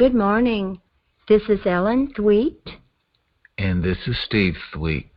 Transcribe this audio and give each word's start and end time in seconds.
Good 0.00 0.14
morning. 0.14 0.80
This 1.28 1.42
is 1.50 1.60
Ellen 1.66 2.14
Thweatt. 2.16 2.70
And 3.58 3.84
this 3.84 3.98
is 4.06 4.16
Steve 4.24 4.56
Thweatt. 4.72 5.12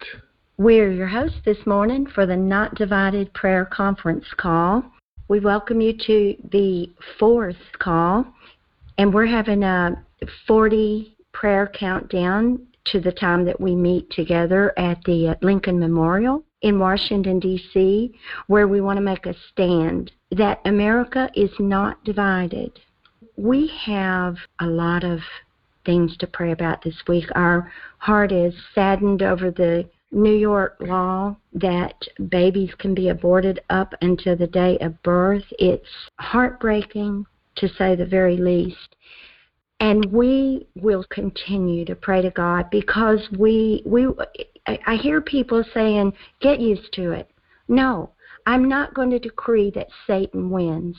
We're 0.58 0.92
your 0.92 1.08
hosts 1.08 1.38
this 1.46 1.66
morning 1.66 2.06
for 2.06 2.26
the 2.26 2.36
Not 2.36 2.76
Divided 2.76 3.34
Prayer 3.34 3.64
Conference 3.64 4.26
call. 4.36 4.84
We 5.30 5.40
welcome 5.40 5.80
you 5.80 5.94
to 6.06 6.36
the 6.52 6.90
fourth 7.18 7.56
call, 7.80 8.26
and 8.98 9.14
we're 9.14 9.26
having 9.26 9.64
a 9.64 10.04
40 10.48 11.16
prayer 11.32 11.72
countdown 11.74 12.68
to 12.88 13.00
the 13.00 13.14
time 13.14 13.46
that 13.46 13.62
we 13.62 13.76
meet 13.76 14.10
together 14.10 14.78
at 14.78 15.02
the 15.06 15.38
Lincoln 15.42 15.80
Memorial 15.80 16.44
in 16.62 16.78
Washington, 16.78 17.40
D.C., 17.40 18.14
where 18.48 18.68
we 18.68 18.82
want 18.82 18.98
to 18.98 19.02
make 19.02 19.28
a 19.28 19.36
stand 19.50 20.12
that 20.32 20.60
America 20.66 21.30
is 21.36 21.52
not 21.58 22.04
divided. 22.04 22.82
We 23.36 23.68
have 23.86 24.38
a 24.60 24.68
lot 24.68 25.04
of 25.04 25.20
things 25.86 26.16
to 26.18 26.28
pray 26.28 26.52
about 26.52 26.82
this 26.84 26.96
week. 27.08 27.26
Our 27.36 27.72
heart 27.98 28.32
is 28.32 28.54
saddened 28.74 29.22
over 29.22 29.52
the 29.52 29.90
New 30.12 30.36
York 30.36 30.78
law 30.80 31.36
that 31.54 31.96
babies 32.30 32.70
can 32.78 32.94
be 32.94 33.10
aborted 33.10 33.60
up 33.70 33.94
until 34.02 34.38
the 34.38 34.48
day 34.48 34.78
of 34.80 35.02
birth. 35.02 35.44
It's 35.58 35.90
heartbreaking 36.20 37.26
to 37.56 37.68
say 37.68 37.96
the 37.96 38.06
very 38.06 38.38
least. 38.38 38.96
And 39.80 40.06
we 40.06 40.68
will 40.76 41.04
continue 41.10 41.84
to 41.86 41.96
pray 41.96 42.22
to 42.22 42.30
God 42.30 42.70
because 42.70 43.28
we 43.38 43.82
we 43.86 44.08
I 44.68 44.96
hear 44.96 45.20
people 45.20 45.64
saying, 45.74 46.14
"Get 46.40 46.62
used 46.62 46.94
to 46.94 47.12
it." 47.12 47.30
No, 47.68 48.12
I'm 48.46 48.70
not 48.70 48.94
going 48.94 49.10
to 49.10 49.20
decree 49.20 49.72
that 49.72 49.90
Satan 50.08 50.50
wins. 50.50 50.96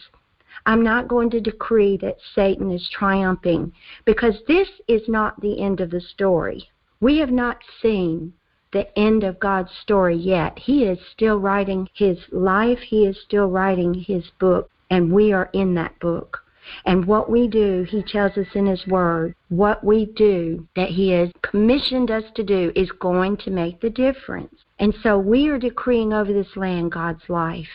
I'm 0.66 0.82
not 0.82 1.08
going 1.08 1.30
to 1.30 1.40
decree 1.40 1.98
that 1.98 2.16
Satan 2.34 2.70
is 2.70 2.88
triumphing 2.88 3.72
because 4.04 4.36
this 4.48 4.68
is 4.88 5.08
not 5.08 5.40
the 5.40 5.60
end 5.60 5.80
of 5.80 5.90
the 5.90 6.00
story. 6.00 6.70
We 7.00 7.18
have 7.18 7.30
not 7.30 7.58
seen 7.82 8.32
the 8.72 8.98
end 8.98 9.24
of 9.24 9.38
God's 9.38 9.72
story 9.72 10.16
yet. 10.16 10.58
He 10.58 10.84
is 10.84 10.98
still 11.12 11.38
writing 11.38 11.88
his 11.94 12.18
life, 12.32 12.80
he 12.80 13.06
is 13.06 13.20
still 13.20 13.46
writing 13.46 13.94
his 13.94 14.30
book, 14.40 14.70
and 14.90 15.12
we 15.12 15.32
are 15.32 15.50
in 15.52 15.74
that 15.74 15.98
book. 16.00 16.40
And 16.86 17.04
what 17.04 17.30
we 17.30 17.46
do, 17.46 17.84
he 17.88 18.02
tells 18.02 18.38
us 18.38 18.46
in 18.54 18.66
his 18.66 18.86
word, 18.86 19.34
what 19.50 19.84
we 19.84 20.06
do 20.06 20.66
that 20.74 20.88
he 20.88 21.10
has 21.10 21.30
commissioned 21.42 22.10
us 22.10 22.24
to 22.36 22.42
do 22.42 22.72
is 22.74 22.90
going 22.92 23.36
to 23.38 23.50
make 23.50 23.80
the 23.80 23.90
difference. 23.90 24.64
And 24.78 24.94
so 25.02 25.18
we 25.18 25.48
are 25.48 25.58
decreeing 25.58 26.14
over 26.14 26.32
this 26.32 26.56
land 26.56 26.92
God's 26.92 27.28
life. 27.28 27.68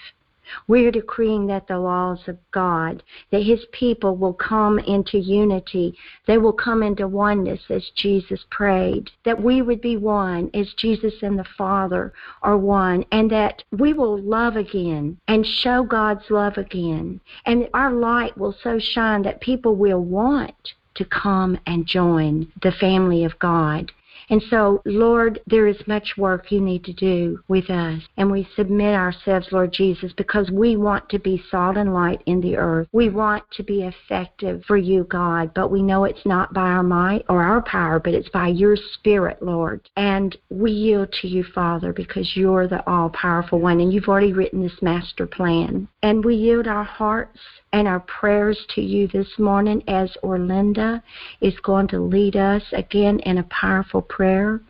We 0.68 0.86
are 0.86 0.92
decreeing 0.92 1.48
that 1.48 1.68
the 1.68 1.80
laws 1.80 2.28
of 2.28 2.38
God, 2.52 3.04
that 3.32 3.44
His 3.44 3.66
people 3.72 4.16
will 4.16 4.34
come 4.34 4.80
into 4.80 5.18
unity. 5.18 5.98
They 6.26 6.38
will 6.38 6.54
come 6.54 6.84
into 6.84 7.08
oneness 7.08 7.62
as 7.70 7.90
Jesus 7.92 8.46
prayed. 8.50 9.12
That 9.26 9.42
we 9.42 9.62
would 9.62 9.82
be 9.82 9.98
one 9.98 10.50
as 10.54 10.74
Jesus 10.74 11.22
and 11.22 11.38
the 11.38 11.44
Father 11.44 12.14
are 12.42 12.58
one. 12.58 13.06
And 13.12 13.30
that 13.32 13.64
we 13.72 13.94
will 13.94 14.20
love 14.22 14.56
again 14.56 15.18
and 15.28 15.46
show 15.46 15.84
God's 15.84 16.30
love 16.30 16.58
again. 16.58 17.22
And 17.46 17.70
our 17.74 17.92
light 17.92 18.38
will 18.38 18.56
so 18.64 18.80
shine 18.80 19.22
that 19.24 19.42
people 19.42 19.76
will 19.76 20.04
want 20.04 20.74
to 20.96 21.06
come 21.06 21.58
and 21.66 21.86
join 21.86 22.52
the 22.62 22.72
family 22.72 23.24
of 23.24 23.40
God. 23.40 23.92
And 24.30 24.42
so, 24.50 24.82
Lord, 24.86 25.40
there 25.48 25.68
is 25.68 25.88
much 25.88 26.14
work 26.18 26.52
you 26.52 26.62
need 26.62 26.84
to 26.86 26.94
do 26.94 27.40
with 27.48 27.70
us. 27.70 28.02
And 28.18 28.32
we 28.32 28.48
submit 28.56 28.96
ourselves, 28.96 29.48
Lord 29.52 29.72
Jesus, 29.74 30.14
because 30.14 30.52
we 30.52 30.76
want 30.76 31.10
to 31.10 31.20
be 31.20 31.44
salt 31.50 31.78
and 31.78 31.94
light 31.94 32.22
in 32.26 32.42
the 32.42 32.58
earth. 32.58 32.88
We 32.92 33.10
want 33.10 33.44
to 33.52 33.64
be 33.64 33.84
effective 33.84 34.64
for 34.66 34.78
you, 34.78 35.06
God, 35.06 35.54
but 35.54 35.72
we 35.72 35.82
know 35.82 36.04
it's 36.04 36.26
not 36.26 36.54
by 36.54 36.62
our 36.62 36.84
might 36.84 37.26
or 37.28 37.44
our 37.44 37.62
power, 37.62 38.00
but 38.00 38.14
it's 38.14 38.30
by 38.30 38.48
your 38.48 38.76
spirit, 38.76 39.42
Lord. 39.42 39.90
And 39.96 40.38
we 40.50 40.72
yield 40.72 41.12
to 41.22 41.28
you, 41.28 41.44
Father, 41.44 41.94
because 41.94 42.36
you're 42.36 42.68
the 42.68 42.88
all 42.90 43.10
powerful 43.10 43.60
one 43.60 43.80
and 43.80 43.92
you've 43.92 44.08
already 44.08 44.34
written 44.34 44.62
this 44.62 44.82
master 44.82 45.26
plan. 45.26 45.88
And 46.04 46.24
we 46.24 46.36
yield 46.36 46.68
our 46.68 46.84
hearts 46.84 47.40
and 47.72 47.88
our 47.88 48.00
prayers 48.02 48.66
to 48.70 48.82
you 48.82 49.08
this 49.08 49.38
morning 49.38 49.84
as 49.88 50.18
Orlinda 50.24 51.02
is 51.42 51.60
going 51.60 51.88
to 51.90 52.00
lead 52.00 52.36
us 52.36 52.64
again 52.72 53.20
in 53.20 53.38
a 53.38 53.44
powerful 53.44 54.02
prayer. 54.02 54.62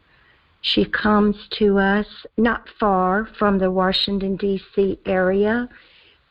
She 0.62 0.86
comes 0.86 1.48
to 1.52 1.78
us 1.78 2.08
not 2.38 2.68
far 2.80 3.26
from 3.38 3.60
the 3.60 3.72
Washington, 3.72 4.36
D.C. 4.36 5.00
area 5.06 5.70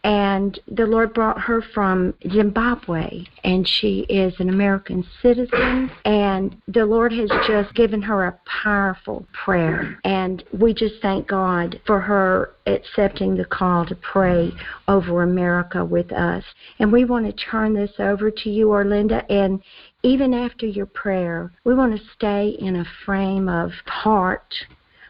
and 0.09 0.59
the 0.67 0.87
Lord 0.87 1.13
brought 1.13 1.39
her 1.39 1.61
from 1.61 2.15
Zimbabwe, 2.33 3.27
and 3.45 3.69
she 3.69 4.07
is 4.09 4.33
an 4.41 4.49
American 4.49 5.07
citizen. 5.21 5.91
And 6.07 6.57
the 6.67 6.87
Lord 6.87 7.13
has 7.13 7.29
just 7.47 7.75
given 7.75 8.01
her 8.01 8.25
a 8.25 8.39
powerful 8.47 9.27
prayer. 9.35 10.01
And 10.05 10.43
we 10.59 10.73
just 10.73 10.95
thank 11.03 11.27
God 11.27 11.79
for 11.85 12.01
her 12.01 12.55
accepting 12.65 13.37
the 13.37 13.45
call 13.45 13.85
to 13.85 13.95
pray 13.97 14.51
over 14.89 15.23
America 15.23 15.85
with 15.85 16.11
us. 16.11 16.45
And 16.79 16.91
we 16.91 17.05
want 17.05 17.27
to 17.27 17.45
turn 17.45 17.75
this 17.75 17.93
over 17.99 18.31
to 18.31 18.49
you, 18.49 18.69
Orlinda. 18.69 19.27
And 19.29 19.63
even 20.03 20.33
after 20.33 20.65
your 20.65 20.87
prayer, 20.87 21.53
we 21.65 21.75
want 21.75 21.95
to 21.95 22.09
stay 22.15 22.57
in 22.59 22.77
a 22.77 22.87
frame 23.05 23.47
of 23.51 23.73
heart 23.87 24.55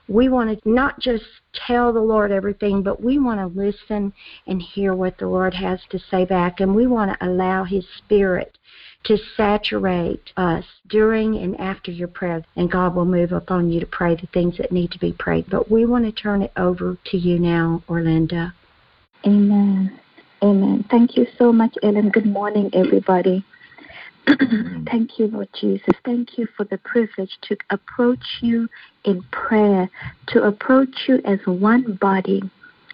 we 0.08 0.28
want 0.28 0.62
to 0.62 0.68
not 0.68 0.98
just 0.98 1.24
tell 1.66 1.92
the 1.92 2.00
Lord 2.00 2.32
everything, 2.32 2.82
but 2.82 3.02
we 3.02 3.18
want 3.18 3.40
to 3.40 3.60
listen 3.60 4.12
and 4.46 4.60
hear 4.60 4.94
what 4.94 5.18
the 5.18 5.28
Lord 5.28 5.54
has 5.54 5.80
to 5.90 5.98
say 5.98 6.24
back. 6.24 6.60
And 6.60 6.74
we 6.74 6.86
want 6.86 7.12
to 7.12 7.26
allow 7.26 7.64
His 7.64 7.84
Spirit 7.98 8.56
to 9.04 9.18
saturate 9.36 10.32
us 10.36 10.64
during 10.88 11.36
and 11.36 11.58
after 11.60 11.90
your 11.90 12.08
prayer. 12.08 12.42
And 12.56 12.70
God 12.70 12.94
will 12.94 13.04
move 13.04 13.32
upon 13.32 13.70
you 13.70 13.80
to 13.80 13.86
pray 13.86 14.16
the 14.16 14.28
things 14.32 14.56
that 14.58 14.72
need 14.72 14.90
to 14.92 14.98
be 14.98 15.12
prayed. 15.12 15.46
But 15.50 15.70
we 15.70 15.84
want 15.84 16.04
to 16.04 16.12
turn 16.12 16.42
it 16.42 16.52
over 16.56 16.96
to 17.06 17.16
you 17.16 17.38
now, 17.38 17.82
Orlinda. 17.88 18.52
Amen. 19.26 20.00
Amen. 20.42 20.84
Thank 20.90 21.16
you 21.16 21.26
so 21.36 21.52
much, 21.52 21.74
Ellen. 21.82 22.10
Good 22.10 22.26
morning, 22.26 22.70
everybody. 22.72 23.44
Mm. 24.28 24.88
Thank 24.88 25.18
you, 25.18 25.28
Lord 25.28 25.48
Jesus. 25.58 25.94
Thank 26.04 26.38
you 26.38 26.46
for 26.56 26.64
the 26.64 26.78
privilege 26.78 27.38
to 27.42 27.56
approach 27.70 28.24
you 28.40 28.68
in 29.04 29.22
prayer, 29.30 29.88
to 30.28 30.42
approach 30.44 31.08
you 31.08 31.20
as 31.24 31.38
one 31.46 31.94
body, 31.94 32.42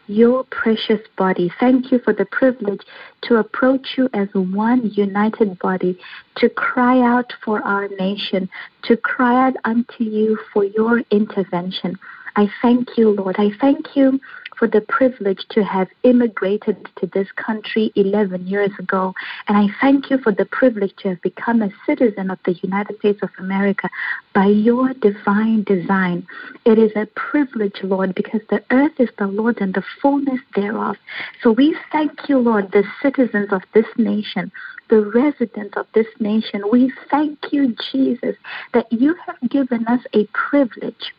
your 0.06 0.44
precious 0.44 1.00
body. 1.16 1.50
Thank 1.58 1.90
you 1.90 1.98
for 1.98 2.12
the 2.12 2.26
privilege 2.26 2.80
to 3.22 3.36
approach 3.36 3.94
you 3.96 4.08
as 4.14 4.28
one 4.34 4.90
united 4.90 5.58
body, 5.58 5.98
to 6.36 6.48
cry 6.48 7.00
out 7.00 7.32
for 7.44 7.62
our 7.62 7.88
nation, 7.88 8.48
to 8.84 8.96
cry 8.96 9.46
out 9.46 9.54
unto 9.64 10.04
you 10.04 10.38
for 10.52 10.64
your 10.64 11.00
intervention. 11.10 11.98
I 12.36 12.48
thank 12.62 12.96
you, 12.96 13.10
Lord. 13.10 13.36
I 13.38 13.50
thank 13.60 13.94
you 13.94 14.18
for 14.58 14.68
the 14.68 14.80
privilege 14.82 15.44
to 15.50 15.64
have 15.64 15.88
immigrated 16.02 16.88
to 16.96 17.06
this 17.08 17.28
country 17.32 17.92
11 17.96 18.46
years 18.46 18.70
ago. 18.78 19.12
And 19.48 19.56
I 19.56 19.66
thank 19.80 20.10
you 20.10 20.18
for 20.18 20.32
the 20.32 20.44
privilege 20.46 20.94
to 20.98 21.10
have 21.10 21.22
become 21.22 21.62
a 21.62 21.70
citizen 21.86 22.30
of 22.30 22.38
the 22.44 22.54
United 22.62 22.98
States 22.98 23.20
of 23.22 23.30
America 23.38 23.88
by 24.34 24.46
your 24.46 24.92
divine 24.94 25.64
design. 25.64 26.26
It 26.64 26.78
is 26.78 26.92
a 26.96 27.06
privilege, 27.14 27.80
Lord, 27.82 28.14
because 28.14 28.42
the 28.50 28.62
earth 28.70 28.98
is 28.98 29.10
the 29.18 29.26
Lord 29.26 29.60
and 29.60 29.74
the 29.74 29.84
fullness 30.00 30.40
thereof. 30.54 30.96
So 31.42 31.52
we 31.52 31.76
thank 31.92 32.28
you, 32.28 32.38
Lord, 32.38 32.72
the 32.72 32.84
citizens 33.02 33.48
of 33.52 33.62
this 33.74 33.86
nation 33.96 34.50
the 34.90 35.00
residents 35.14 35.74
of 35.78 35.86
this 35.94 36.06
nation. 36.20 36.62
We 36.70 36.92
thank 37.10 37.38
you, 37.50 37.74
Jesus, 37.90 38.36
that 38.74 38.92
you 38.92 39.16
have 39.26 39.50
given 39.50 39.86
us 39.86 40.00
a 40.12 40.26
privilege 40.26 41.14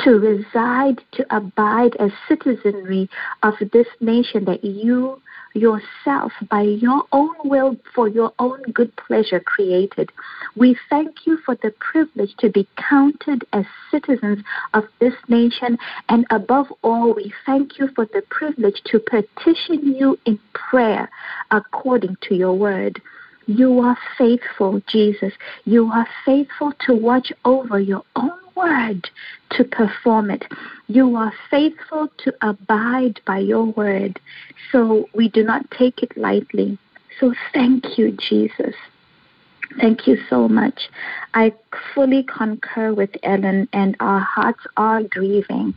to 0.00 0.10
reside, 0.18 1.00
to 1.12 1.24
abide 1.34 1.96
as 1.96 2.10
citizenry 2.28 3.08
of 3.42 3.54
this 3.72 3.86
nation 4.00 4.44
that 4.44 4.64
you 4.64 5.20
yourself, 5.54 6.32
by 6.48 6.62
your 6.62 7.02
own 7.12 7.34
will, 7.44 7.76
for 7.94 8.08
your 8.08 8.32
own 8.38 8.62
good 8.72 8.94
pleasure, 8.96 9.40
created. 9.40 10.10
We 10.56 10.76
thank 10.88 11.26
you 11.26 11.38
for 11.44 11.56
the 11.56 11.72
privilege 11.78 12.34
to 12.38 12.48
be 12.48 12.66
counted 12.76 13.44
as 13.52 13.64
citizens 13.90 14.44
of 14.74 14.84
this 15.00 15.14
nation. 15.28 15.78
And 16.08 16.26
above 16.30 16.66
all, 16.82 17.14
we 17.14 17.32
thank 17.46 17.78
you 17.78 17.88
for 17.94 18.06
the 18.06 18.22
privilege 18.30 18.80
to 18.86 18.98
petition 18.98 19.94
you 19.94 20.18
in 20.26 20.38
prayer 20.54 21.10
according 21.50 22.16
to 22.28 22.34
your 22.34 22.54
word. 22.54 23.00
You 23.46 23.80
are 23.80 23.98
faithful, 24.16 24.80
Jesus. 24.86 25.32
You 25.64 25.86
are 25.86 26.06
faithful 26.24 26.72
to 26.86 26.94
watch 26.94 27.32
over 27.44 27.80
your 27.80 28.04
own 28.16 28.41
word 28.54 29.08
to 29.52 29.64
perform 29.64 30.30
it. 30.30 30.44
You 30.88 31.16
are 31.16 31.32
faithful 31.50 32.08
to 32.18 32.34
abide 32.42 33.20
by 33.26 33.38
your 33.38 33.64
word. 33.64 34.20
So 34.70 35.08
we 35.14 35.28
do 35.28 35.42
not 35.42 35.70
take 35.70 36.02
it 36.02 36.16
lightly. 36.16 36.78
So 37.20 37.34
thank 37.52 37.98
you, 37.98 38.12
Jesus. 38.12 38.74
Thank 39.80 40.06
you 40.06 40.18
so 40.28 40.48
much. 40.48 40.90
I 41.34 41.52
fully 41.94 42.24
concur 42.24 42.92
with 42.92 43.10
Ellen, 43.22 43.68
and 43.72 43.96
our 44.00 44.20
hearts 44.20 44.60
are 44.76 45.02
grieving. 45.02 45.74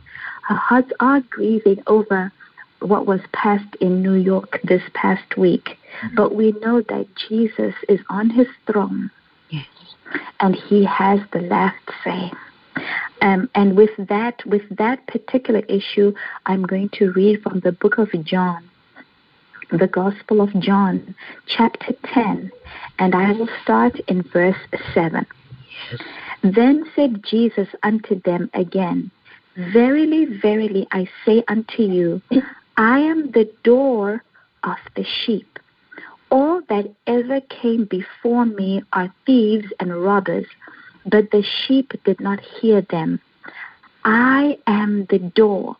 Our 0.50 0.56
hearts 0.56 0.92
are 1.00 1.20
grieving 1.30 1.82
over 1.86 2.32
what 2.80 3.06
was 3.06 3.20
passed 3.32 3.74
in 3.80 4.02
New 4.02 4.14
York 4.14 4.60
this 4.64 4.82
past 4.94 5.36
week, 5.36 5.78
mm-hmm. 6.02 6.14
but 6.14 6.34
we 6.34 6.52
know 6.60 6.82
that 6.82 7.06
Jesus 7.28 7.74
is 7.88 8.00
on 8.10 8.30
his 8.30 8.48
throne. 8.66 9.10
Yes. 9.50 9.66
And 10.40 10.54
he 10.54 10.84
has 10.84 11.20
the 11.32 11.40
last 11.40 11.82
say. 12.04 12.30
Um, 13.22 13.48
and 13.54 13.76
with 13.76 13.90
that, 14.08 14.44
with 14.46 14.62
that 14.76 15.06
particular 15.06 15.60
issue, 15.68 16.12
I'm 16.46 16.62
going 16.62 16.90
to 16.94 17.12
read 17.12 17.42
from 17.42 17.60
the 17.60 17.72
book 17.72 17.98
of 17.98 18.10
John, 18.24 18.68
the 19.70 19.86
Gospel 19.86 20.40
of 20.40 20.50
John, 20.60 21.14
chapter 21.46 21.92
10, 22.14 22.50
and 22.98 23.14
I 23.14 23.32
will 23.32 23.48
start 23.62 23.98
in 24.08 24.22
verse 24.22 24.56
7. 24.94 25.26
Then 26.42 26.84
said 26.94 27.24
Jesus 27.24 27.68
unto 27.82 28.20
them 28.22 28.50
again, 28.54 29.10
Verily, 29.56 30.26
verily, 30.26 30.86
I 30.92 31.08
say 31.24 31.42
unto 31.48 31.82
you, 31.82 32.20
I 32.76 32.98
am 32.98 33.30
the 33.30 33.50
door 33.64 34.22
of 34.64 34.76
the 34.94 35.04
sheep. 35.04 35.58
All 36.30 36.60
that 36.68 36.92
ever 37.06 37.40
came 37.40 37.86
before 37.86 38.44
me 38.44 38.82
are 38.92 39.14
thieves 39.24 39.72
and 39.80 40.02
robbers, 40.02 40.46
but 41.06 41.30
the 41.30 41.42
sheep 41.42 41.92
did 42.04 42.20
not 42.20 42.40
hear 42.60 42.82
them. 42.82 43.20
I 44.04 44.58
am 44.66 45.06
the 45.10 45.18
door. 45.18 45.76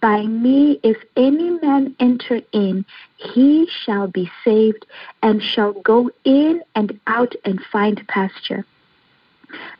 By 0.00 0.22
me, 0.22 0.80
if 0.82 0.96
any 1.16 1.50
man 1.60 1.94
enter 2.00 2.40
in, 2.52 2.84
he 3.16 3.68
shall 3.84 4.08
be 4.08 4.30
saved, 4.44 4.86
and 5.22 5.42
shall 5.42 5.72
go 5.72 6.10
in 6.24 6.62
and 6.74 6.98
out 7.06 7.34
and 7.44 7.60
find 7.70 8.06
pasture. 8.08 8.64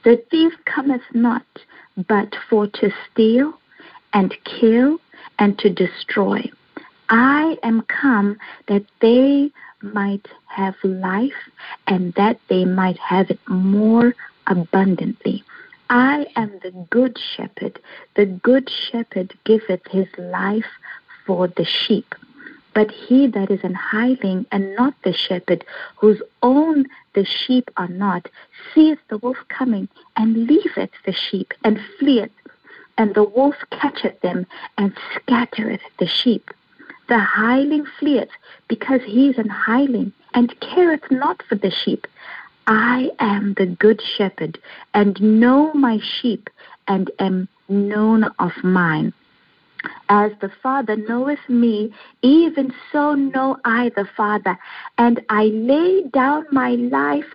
The 0.04 0.22
thief 0.30 0.52
cometh 0.66 1.02
not, 1.12 1.46
but 2.08 2.34
for 2.48 2.68
to 2.68 2.90
steal, 3.10 3.58
and 4.12 4.36
kill, 4.44 4.98
and 5.38 5.58
to 5.58 5.70
destroy. 5.70 6.48
I 7.08 7.58
am 7.62 7.82
come 7.82 8.38
that 8.68 8.84
they 9.00 9.50
might 9.82 10.26
have 10.46 10.74
life, 10.84 11.32
and 11.88 12.14
that 12.14 12.38
they 12.48 12.64
might 12.64 12.98
have 12.98 13.30
it 13.30 13.40
more 13.48 14.14
abundantly. 14.46 15.44
I 15.90 16.26
am 16.36 16.58
the 16.62 16.70
good 16.90 17.18
shepherd. 17.18 17.78
The 18.14 18.26
good 18.26 18.70
shepherd 18.70 19.34
giveth 19.44 19.86
his 19.90 20.08
life 20.18 20.70
for 21.26 21.48
the 21.48 21.64
sheep. 21.64 22.14
But 22.74 22.90
he 22.90 23.28
that 23.28 23.50
is 23.50 23.62
an 23.62 23.74
hireling 23.74 24.46
and 24.50 24.74
not 24.74 24.94
the 25.04 25.12
shepherd, 25.12 25.64
whose 25.96 26.20
own 26.42 26.86
the 27.14 27.24
sheep 27.24 27.70
are 27.76 27.88
not, 27.88 28.28
seeth 28.74 28.98
the 29.08 29.18
wolf 29.18 29.36
coming, 29.48 29.88
and 30.16 30.48
leaveth 30.48 30.90
the 31.06 31.12
sheep, 31.12 31.54
and 31.62 31.80
fleeth. 31.98 32.32
And 32.98 33.14
the 33.14 33.24
wolf 33.24 33.56
catcheth 33.70 34.20
them, 34.22 34.46
and 34.76 34.92
scattereth 35.14 35.82
the 35.98 36.06
sheep. 36.06 36.50
The 37.08 37.18
hireling 37.18 37.86
fleeth, 38.00 38.30
because 38.66 39.02
he 39.02 39.28
is 39.28 39.38
an 39.38 39.50
hireling, 39.50 40.12
and 40.32 40.58
careth 40.60 41.10
not 41.10 41.42
for 41.48 41.54
the 41.54 41.70
sheep. 41.70 42.06
I 42.66 43.10
am 43.18 43.54
the 43.56 43.66
good 43.66 44.00
shepherd, 44.16 44.58
and 44.94 45.20
know 45.20 45.72
my 45.74 45.98
sheep, 46.20 46.48
and 46.88 47.10
am 47.18 47.48
known 47.68 48.24
of 48.38 48.52
mine. 48.62 49.12
As 50.08 50.32
the 50.40 50.50
Father 50.62 50.96
knoweth 50.96 51.46
me, 51.48 51.92
even 52.22 52.72
so 52.90 53.14
know 53.14 53.58
I 53.64 53.90
the 53.96 54.08
Father, 54.16 54.58
and 54.98 55.20
I 55.28 55.44
lay 55.44 56.04
down 56.12 56.46
my 56.52 56.70
life 56.70 57.26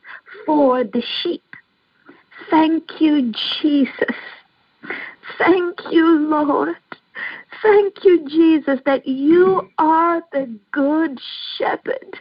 for 0.46 0.84
the 0.84 1.04
sheep. 1.22 1.44
Thank 2.50 3.00
you, 3.00 3.32
Jesus. 3.62 4.16
Thank 5.38 5.80
you, 5.92 6.28
Lord. 6.28 6.76
Thank 7.62 8.06
you, 8.06 8.26
Jesus, 8.28 8.80
that 8.86 9.06
you 9.06 9.70
are 9.78 10.22
the 10.32 10.58
good 10.72 11.20
shepherd. 11.58 12.16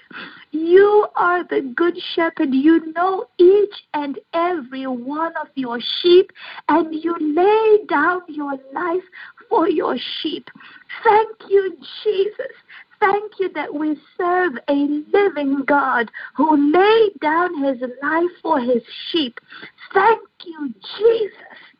You 0.50 1.06
are 1.14 1.44
the 1.44 1.72
good 1.76 1.96
shepherd. 2.14 2.52
You 2.52 2.92
know 2.92 3.26
each 3.38 3.74
and 3.94 4.18
every 4.34 4.86
one 4.86 5.36
of 5.36 5.48
your 5.54 5.78
sheep, 6.00 6.32
and 6.68 6.92
you 6.92 7.14
lay 7.20 7.84
down 7.86 8.22
your 8.26 8.54
life 8.72 9.04
for 9.48 9.68
your 9.68 9.96
sheep. 10.20 10.48
Thank 11.04 11.36
you, 11.48 11.76
Jesus. 12.02 12.52
Thank 12.98 13.32
you 13.38 13.52
that 13.52 13.72
we 13.72 13.96
serve 14.16 14.54
a 14.68 14.72
living 15.12 15.62
God 15.66 16.10
who 16.36 16.72
laid 16.72 17.20
down 17.20 17.62
his 17.62 17.80
life 18.02 18.30
for 18.42 18.58
his 18.58 18.82
sheep. 19.12 19.38
Thank 19.94 20.20
you, 20.44 20.74
Jesus 20.98 21.77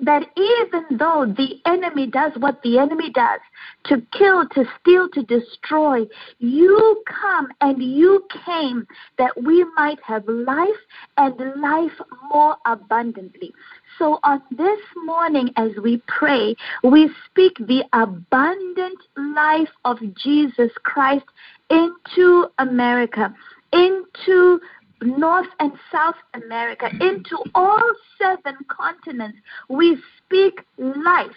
that 0.00 0.26
even 0.36 0.98
though 0.98 1.32
the 1.36 1.60
enemy 1.64 2.06
does 2.06 2.32
what 2.36 2.62
the 2.62 2.78
enemy 2.78 3.10
does 3.10 3.40
to 3.84 4.02
kill, 4.16 4.46
to 4.48 4.64
steal, 4.80 5.08
to 5.10 5.22
destroy, 5.22 6.06
you 6.38 7.02
come 7.20 7.48
and 7.62 7.82
you 7.82 8.26
came 8.44 8.86
that 9.16 9.30
we 9.42 9.64
might 9.74 9.98
have 10.02 10.26
life 10.28 10.68
and 11.16 11.34
life 11.60 11.98
more 12.30 12.56
abundantly. 12.66 13.52
So 13.98 14.18
on 14.22 14.42
this 14.50 14.80
morning, 15.04 15.50
as 15.56 15.70
we 15.82 16.02
pray, 16.06 16.54
we 16.84 17.10
speak 17.30 17.56
the 17.58 17.82
abundant 17.94 18.98
life 19.16 19.70
of 19.86 19.96
Jesus 20.14 20.70
Christ 20.82 21.24
into 21.70 22.48
America, 22.58 23.34
into 23.72 24.60
North 25.02 25.48
and 25.60 25.72
South 25.92 26.16
America, 26.34 26.88
into 27.00 27.38
all 27.54 27.82
seven 28.18 28.56
continents. 28.68 29.38
We 29.68 29.98
speak 30.18 30.60
life, 30.78 31.30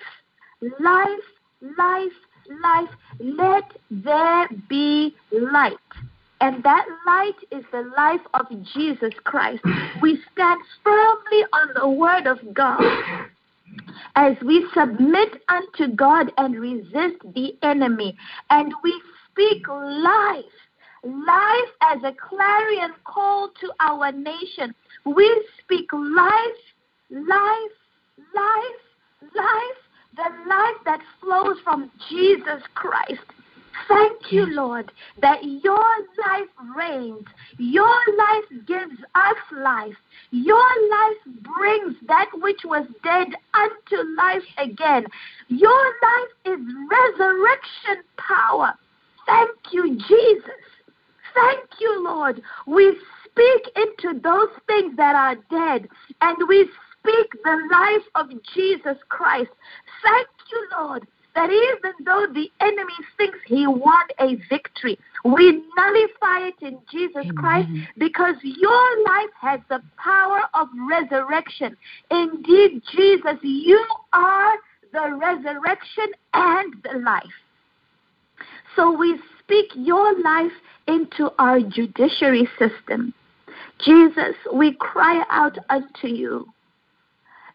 life, 0.79 1.07
life, 1.77 2.11
life. 2.63 2.89
Let 3.19 3.63
there 3.91 4.47
be 4.69 5.15
light. 5.31 5.73
And 6.41 6.63
that 6.63 6.85
light 7.05 7.35
is 7.51 7.65
the 7.71 7.91
life 7.97 8.21
of 8.33 8.45
Jesus 8.73 9.13
Christ. 9.25 9.61
We 10.01 10.19
stand 10.31 10.61
firmly 10.83 11.43
on 11.51 11.69
the 11.75 11.89
word 11.89 12.27
of 12.27 12.37
God 12.53 12.81
as 14.15 14.37
we 14.43 14.65
submit 14.73 15.41
unto 15.49 15.93
God 15.95 16.31
and 16.37 16.59
resist 16.59 17.21
the 17.35 17.57
enemy. 17.61 18.17
And 18.49 18.73
we 18.83 19.01
speak 19.29 19.67
life 19.67 20.45
life 21.03 21.71
as 21.81 21.99
a 22.03 22.13
clarion 22.27 22.93
call 23.05 23.49
to 23.61 23.71
our 23.79 24.11
nation. 24.11 24.73
We 25.05 25.47
speak 25.61 25.91
life, 25.93 26.61
life, 27.09 27.77
life, 28.35 28.81
life, 29.35 29.79
the 30.15 30.49
life 30.49 30.75
that 30.85 30.99
flows 31.21 31.57
from 31.63 31.91
Jesus 32.09 32.61
Christ. 32.75 33.21
Thank 33.87 34.31
you, 34.31 34.45
Lord, 34.45 34.91
that 35.21 35.43
your 35.43 35.95
life 36.27 36.49
reigns. 36.77 37.25
Your 37.57 37.99
life 38.17 38.65
gives 38.67 38.99
us 39.15 39.37
life. 39.51 39.95
Your 40.31 40.89
life 40.89 41.43
brings 41.55 41.95
that 42.07 42.29
which 42.35 42.61
was 42.65 42.85
dead 43.03 43.27
unto 43.53 44.15
life 44.17 44.43
again. 44.57 45.05
Your 45.47 45.85
life 46.03 46.31
is 46.45 46.59
resurrection 46.91 48.03
power. 48.17 48.73
Thank 49.25 49.57
you, 49.71 49.97
Jesus. 50.07 50.61
Thank 51.39 51.69
you, 51.79 52.03
Lord. 52.03 52.41
We 52.67 52.97
speak 53.25 53.71
into 53.75 54.19
those 54.19 54.49
things 54.67 54.95
that 54.97 55.15
are 55.15 55.35
dead 55.49 55.87
and 56.21 56.37
we 56.47 56.69
speak 56.99 57.31
the 57.43 57.67
life 57.71 58.07
of 58.15 58.29
Jesus 58.53 58.97
Christ. 59.09 59.49
Thank 60.03 60.27
you, 60.51 60.67
Lord, 60.77 61.07
that 61.35 61.49
even 61.49 61.93
though 62.05 62.27
the 62.33 62.49
enemy 62.59 62.93
thinks 63.17 63.37
he 63.45 63.65
won 63.67 64.05
a 64.19 64.35
victory, 64.49 64.97
we 65.23 65.63
nullify 65.77 66.47
it 66.47 66.55
in 66.61 66.79
Jesus 66.91 67.25
Amen. 67.25 67.35
Christ 67.35 67.69
because 67.97 68.35
your 68.43 69.03
life 69.03 69.33
has 69.39 69.59
the 69.69 69.81
power 69.97 70.41
of 70.53 70.67
resurrection. 70.89 71.77
Indeed, 72.11 72.81
Jesus, 72.95 73.37
you 73.41 73.85
are 74.13 74.55
the 74.91 75.17
resurrection 75.21 76.07
and 76.33 76.73
the 76.83 76.99
life. 76.99 77.23
So 78.75 78.91
we 78.91 79.19
speak 79.49 79.71
your 79.75 80.19
life 80.21 80.51
into 80.87 81.31
our 81.39 81.59
judiciary 81.59 82.47
system. 82.59 83.13
Jesus, 83.83 84.35
we 84.53 84.75
cry 84.75 85.23
out 85.31 85.57
unto 85.69 86.07
you. 86.07 86.45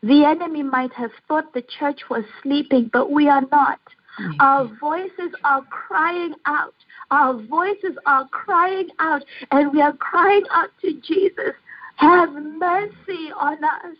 The 0.02 0.24
enemy 0.24 0.62
might 0.62 0.92
have 0.94 1.12
thought 1.28 1.54
the 1.54 1.62
church 1.78 2.00
was 2.10 2.24
sleeping, 2.42 2.90
but 2.92 3.12
we 3.12 3.28
are 3.28 3.42
not. 3.52 3.78
Mm-hmm. 4.20 4.40
Our 4.40 4.70
voices 4.80 5.34
are 5.44 5.62
crying 5.62 6.34
out. 6.46 6.74
Our 7.10 7.40
voices 7.42 7.96
are 8.06 8.26
crying 8.28 8.88
out, 8.98 9.22
and 9.50 9.72
we 9.72 9.80
are 9.80 9.94
crying 9.94 10.44
out 10.50 10.70
to 10.82 11.00
Jesus. 11.00 11.54
Have 11.96 12.32
mercy 12.32 13.30
on 13.40 13.62
us. 13.62 13.96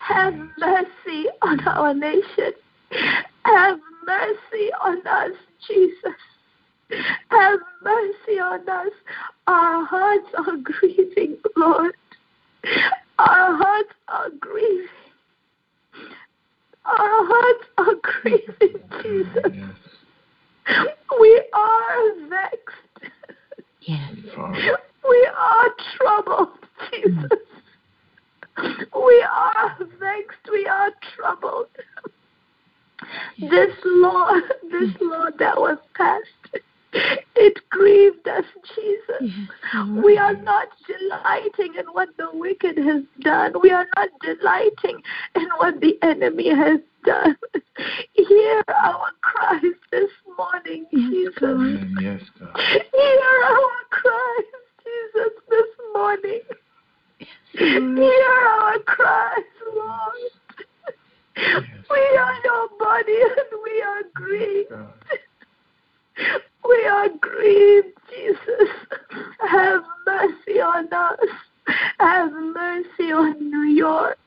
Have 0.00 0.34
mercy 0.58 1.26
on 1.42 1.66
our 1.66 1.94
nation. 1.94 2.52
Have 3.44 3.78
mercy 4.06 4.70
on 4.84 5.06
us, 5.06 5.32
Jesus. 5.66 6.14
Have 7.30 7.60
mercy 7.82 8.40
on 8.40 8.68
us. 8.68 8.92
Our 9.46 9.84
hearts 9.84 10.28
are 10.38 10.56
grieving, 10.56 11.36
Lord. 11.56 11.94
Our 13.18 13.56
hearts 13.56 13.92
are 14.08 14.30
grieving. 14.40 14.88
Our 16.86 17.26
hearts 17.26 17.66
are 17.78 17.94
grieving, 18.02 18.82
Jesus. 19.02 19.52
We 21.20 21.42
are 21.52 22.28
vexed. 22.28 23.12
Yes. 23.82 24.14
We 25.08 25.28
are 25.36 25.70
troubled, 25.96 26.58
Jesus. 26.90 27.38
We 28.56 29.26
are 29.30 29.76
vexed. 30.00 30.50
We 30.50 30.66
are 30.66 30.90
troubled. 31.16 31.68
This 33.38 33.74
law, 33.84 34.32
this 34.70 34.90
law 35.00 35.30
that 35.38 35.56
was 35.56 35.78
passed, 35.94 36.64
it 36.92 37.58
grieved 37.70 38.26
us, 38.28 38.44
Jesus. 38.74 39.32
We 40.04 40.16
are 40.16 40.34
not 40.34 40.68
delighting 40.86 41.74
in 41.78 41.86
what 41.92 42.08
the 42.16 42.28
wicked 42.32 42.78
has 42.78 43.02
done. 43.20 43.54
We 43.62 43.70
are 43.70 43.86
not 43.96 44.08
delighting 44.20 45.02
in 45.34 45.48
what 45.58 45.80
the 45.80 45.98
enemy 46.02 46.48
has 46.54 46.80
done. 47.04 47.36
Hear 48.14 48.64
our 48.68 49.08
cries 49.20 49.62
this 49.92 50.10
morning, 50.36 50.86
Jesus. 50.92 51.78
Yes, 52.00 52.22
God. 52.40 52.56
Hear 52.56 53.44
our 53.44 53.70
cries, 53.90 54.44
Jesus, 54.84 55.32
this 55.48 55.70
morning. 55.94 56.40
Hear 57.52 58.48
our 58.50 58.78
cries, 58.80 59.44
Lord. 59.74 60.14
We 61.90 62.16
are 62.16 62.36
your 62.44 62.68
body 62.78 63.20
and 63.20 63.60
we 63.62 63.82
are 63.82 64.02
grieved. 64.14 64.72
We 66.66 66.86
are 66.86 67.08
grieved, 67.20 67.98
Jesus. 68.10 68.68
Have 69.48 69.82
mercy 70.06 70.60
on 70.60 70.88
us. 70.92 71.28
Have 71.98 72.32
mercy 72.32 73.12
on 73.12 73.50
New 73.50 73.74
York. 73.74 74.18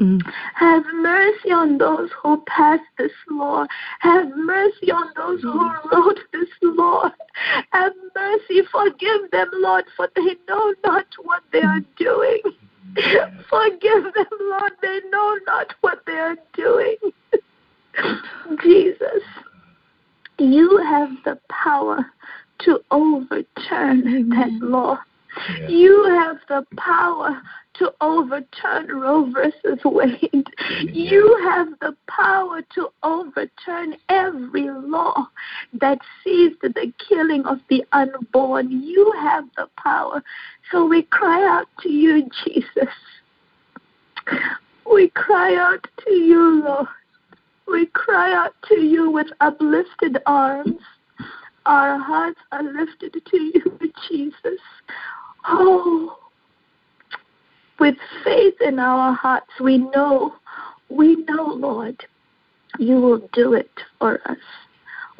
Mm. 0.00 0.20
Have 0.54 0.84
mercy 0.94 1.52
on 1.52 1.78
those 1.78 2.10
who 2.20 2.42
passed 2.46 2.82
this 2.98 3.12
law. 3.30 3.66
Have 4.00 4.28
mercy 4.36 4.90
on 4.90 5.10
those 5.16 5.40
who 5.42 5.70
wrote 5.92 6.18
this 6.32 6.48
law. 6.62 7.10
Have 7.70 7.92
mercy. 8.14 8.62
Forgive 8.72 9.30
them, 9.30 9.48
Lord, 9.54 9.84
for 9.96 10.08
they 10.16 10.36
know 10.48 10.74
not 10.84 11.06
what 11.22 11.42
they 11.52 11.62
are 11.62 11.80
doing. 11.96 12.40
Forgive 13.48 14.04
them, 14.14 14.26
Lord. 14.40 14.72
They 14.82 15.00
know 15.10 15.38
not 15.46 15.74
what 15.80 16.02
they 16.06 16.18
are 16.18 16.36
doing. 16.54 16.96
Jesus, 18.62 19.22
you 20.38 20.78
have 20.84 21.10
the 21.24 21.38
power 21.48 22.04
to 22.60 22.80
overturn 22.90 24.28
that 24.30 24.48
mm-hmm. 24.48 24.72
law. 24.72 24.98
Yes. 25.58 25.70
You 25.70 26.04
have 26.04 26.36
the 26.48 26.64
power 26.76 27.42
to 27.74 27.92
overturn 28.00 28.86
Roe 28.88 29.30
versus 29.32 29.80
Wade. 29.84 30.46
You 30.80 31.40
have 31.42 31.68
the 31.80 31.96
power 32.08 32.62
to 32.74 32.88
overturn 33.02 33.96
every 34.08 34.70
law 34.70 35.28
that 35.80 35.98
sees 36.22 36.52
the 36.62 36.92
killing 37.08 37.44
of 37.46 37.58
the 37.68 37.84
unborn. 37.92 38.70
You 38.70 39.12
have 39.20 39.44
the 39.56 39.68
power. 39.76 40.22
So 40.70 40.86
we 40.86 41.02
cry 41.02 41.44
out 41.48 41.66
to 41.82 41.88
you, 41.88 42.28
Jesus. 42.44 42.94
We 44.90 45.08
cry 45.08 45.56
out 45.56 45.84
to 46.04 46.12
you, 46.12 46.62
Lord. 46.64 46.86
We 47.66 47.86
cry 47.86 48.32
out 48.34 48.54
to 48.68 48.80
you 48.80 49.10
with 49.10 49.26
uplifted 49.40 50.18
arms. 50.26 50.80
Our 51.66 51.98
hearts 51.98 52.40
are 52.52 52.62
lifted 52.62 53.14
to 53.24 53.36
you, 53.36 53.78
Jesus. 54.08 54.60
Oh, 55.46 56.18
with 57.80 57.96
faith 58.22 58.54
in 58.60 58.78
our 58.78 59.14
hearts, 59.14 59.50
we 59.60 59.78
know, 59.78 60.34
we 60.88 61.16
know, 61.28 61.46
Lord, 61.46 62.04
you 62.78 62.96
will 62.96 63.28
do 63.32 63.54
it 63.54 63.70
for 63.98 64.20
us. 64.28 64.38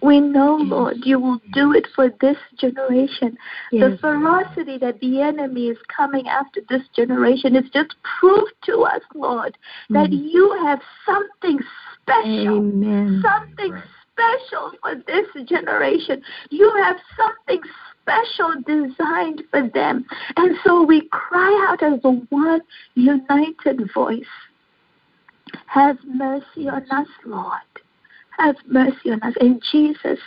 We 0.05 0.21
know, 0.21 0.59
Yes. 0.59 0.71
Lord, 0.71 0.97
you 1.07 1.19
will 1.19 1.41
do 1.53 1.73
it 1.73 1.87
for 1.95 2.11
this 2.21 2.37
generation. 2.59 3.39
The 3.73 3.97
ferocity 4.03 4.77
that 4.77 5.01
the 5.01 5.23
enemy 5.23 5.69
is 5.69 5.79
coming 5.89 6.29
after 6.29 6.61
this 6.69 6.87
generation 6.95 7.57
is 7.57 7.71
just 7.71 7.95
proof 8.03 8.47
to 8.67 8.83
us, 8.83 9.01
Lord, 9.15 9.57
that 9.91 10.11
Mm. 10.11 10.31
you 10.31 10.53
have 10.63 10.83
something 11.07 11.59
special 12.03 12.59
Amen. 12.59 13.23
something 13.23 13.73
Right. 13.73 13.85
special 14.13 14.73
for 14.83 14.95
this 14.95 15.27
generation. 15.45 16.23
You 16.51 16.71
have 16.75 17.01
something 17.17 17.63
special 18.03 18.61
designed 18.67 19.43
for 19.51 19.63
them. 19.63 20.05
And 20.37 20.59
so 20.65 20.83
we 20.83 21.09
cry 21.09 21.67
out 21.67 21.83
as 21.83 21.99
one 22.29 22.61
united 22.95 23.91
voice. 23.93 24.29
Have 25.67 26.05
mercy 26.05 26.69
on 26.69 26.83
us, 26.91 27.09
Lord. 27.25 27.63
Have 28.39 28.57
mercy 28.67 29.11
on 29.11 29.23
us. 29.23 29.35
And 29.41 29.63
Jesus, 29.71 30.19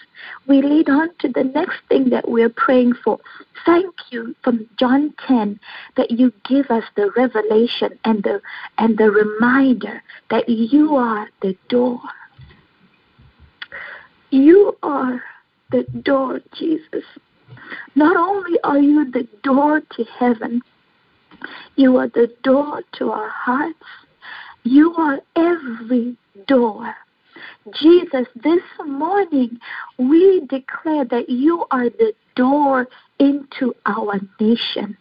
we 0.48 0.62
lead 0.62 0.90
on 0.90 1.10
to 1.20 1.28
the 1.28 1.44
next 1.44 1.78
thing 1.90 2.10
that 2.10 2.30
we're 2.30 2.50
praying 2.50 2.94
for. 3.04 3.20
Thank 3.66 3.94
you 4.12 4.36
from 4.44 4.68
John 4.80 5.14
10 5.28 5.60
that 5.98 6.12
you 6.12 6.32
give 6.48 6.68
us 6.68 6.84
the 6.96 7.12
revelation 7.18 8.00
and 8.06 8.24
the 8.24 8.42
and 8.78 8.98
the 8.98 9.12
reminder 9.12 10.02
that 10.30 10.48
you 10.48 10.96
are 10.96 11.28
the 11.42 11.56
door. 11.68 12.00
You 14.30 14.78
are 14.84 15.22
the 15.72 15.84
door, 16.04 16.40
Jesus. 16.54 17.04
Not 17.96 18.16
only 18.16 18.60
are 18.64 18.80
you 18.80 19.10
the 19.12 19.28
door 19.44 19.82
to 19.82 20.04
heaven, 20.06 20.62
you 21.76 21.98
are 21.98 22.08
the 22.08 22.34
door 22.44 22.84
to 22.94 23.12
our 23.12 23.30
hearts. 23.30 23.80
You 24.64 24.94
are 24.96 25.20
every 25.36 26.18
door. 26.48 26.96
Jesus, 27.80 28.28
this 28.36 28.62
morning 28.86 29.60
we 29.98 30.42
declare 30.50 31.06
that 31.06 31.30
you 31.30 31.66
are 31.72 31.90
the 31.90 32.14
door 32.36 32.88
into 33.20 33.74
our 33.86 34.20
nation. 34.40 34.98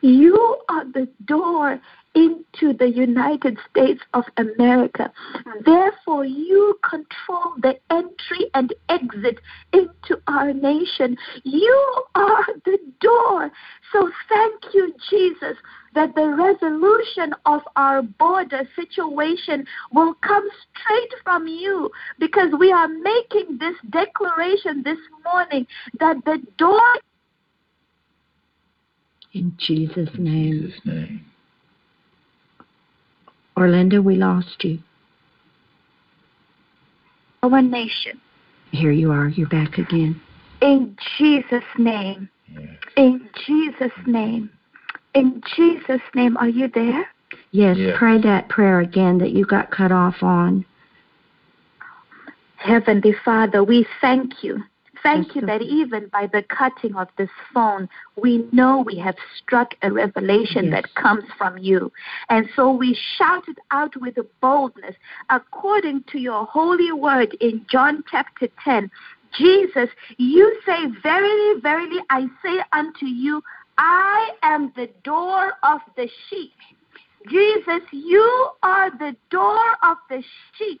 You 0.00 0.58
are 0.68 0.84
the 0.84 1.08
door 1.24 1.80
into 2.14 2.72
the 2.78 2.88
United 2.88 3.58
States 3.70 4.00
of 4.14 4.24
America. 4.36 5.12
Therefore, 5.64 6.24
you 6.24 6.78
control 6.88 7.54
the 7.60 7.76
entry 7.90 8.50
and 8.54 8.72
exit 8.88 9.40
into 9.72 10.20
our 10.28 10.52
nation. 10.52 11.16
You 11.42 12.02
are 12.14 12.46
the 12.64 12.78
door. 13.00 13.50
So 13.92 14.10
thank 14.28 14.74
you, 14.74 14.94
Jesus, 15.10 15.56
that 15.94 16.14
the 16.14 16.28
resolution 16.28 17.34
of 17.46 17.62
our 17.76 18.02
border 18.02 18.68
situation 18.76 19.66
will 19.92 20.14
come 20.14 20.48
straight 20.70 21.12
from 21.24 21.46
you 21.48 21.90
because 22.18 22.52
we 22.58 22.70
are 22.72 22.88
making 22.88 23.58
this 23.58 23.76
declaration 23.90 24.82
this 24.84 24.98
morning 25.24 25.66
that 25.98 26.16
the 26.24 26.40
door 26.58 26.80
In 29.34 29.52
Jesus' 29.58 30.08
In 30.14 30.24
name. 30.24 30.52
Jesus' 30.62 30.80
name. 30.84 31.24
Orlando, 33.56 34.00
we 34.00 34.16
lost 34.16 34.64
you. 34.64 34.78
our 37.42 37.60
nation 37.60 38.20
Here 38.70 38.90
you 38.92 39.12
are. 39.12 39.28
You're 39.28 39.48
back 39.48 39.76
again. 39.78 40.20
in 40.60 40.96
Jesus' 41.18 41.62
name. 41.76 42.28
Yes. 42.48 42.68
In 42.96 43.28
Jesus' 43.46 43.92
name. 44.06 44.50
In 45.14 45.42
Jesus' 45.54 46.00
name. 46.14 46.36
Are 46.38 46.48
you 46.48 46.68
there? 46.68 47.06
Yes, 47.50 47.76
Yes. 47.76 47.96
pray 47.98 48.18
that 48.22 48.48
prayer 48.48 48.80
again 48.80 49.18
that 49.18 49.32
you 49.32 49.44
got 49.44 49.70
cut 49.70 49.92
off 49.92 50.22
on. 50.22 50.64
Heavenly 52.56 53.14
Father, 53.24 53.62
we 53.62 53.86
thank 54.00 54.42
you. 54.42 54.62
Thank 55.04 55.36
you 55.36 55.42
that 55.42 55.60
even 55.60 56.08
by 56.08 56.26
the 56.26 56.42
cutting 56.42 56.96
of 56.96 57.08
this 57.18 57.28
phone, 57.52 57.88
we 58.16 58.48
know 58.52 58.82
we 58.84 58.98
have 58.98 59.16
struck 59.36 59.74
a 59.82 59.92
revelation 59.92 60.64
Yes. 60.64 60.72
that 60.72 60.94
comes 60.94 61.24
from 61.36 61.58
you. 61.58 61.92
And 62.30 62.48
so 62.56 62.72
we 62.72 62.98
shout 63.16 63.46
it 63.46 63.58
out 63.70 63.94
with 64.00 64.16
boldness 64.40 64.96
according 65.28 66.04
to 66.12 66.18
your 66.18 66.46
holy 66.46 66.90
word 66.90 67.34
in 67.40 67.66
John 67.70 68.02
chapter 68.10 68.48
10. 68.64 68.90
Jesus, 69.36 69.90
you 70.16 70.58
say, 70.64 70.86
Verily, 71.02 71.60
verily, 71.60 72.00
I 72.08 72.26
say 72.42 72.62
unto 72.72 73.04
you, 73.04 73.42
I 73.76 74.30
am 74.42 74.72
the 74.74 74.88
door 75.02 75.52
of 75.62 75.80
the 75.96 76.08
sheep. 76.30 76.52
Jesus, 77.28 77.82
you 77.90 78.50
are 78.62 78.90
the 78.90 79.14
door 79.30 79.60
of 79.82 79.98
the 80.08 80.22
sheep. 80.56 80.80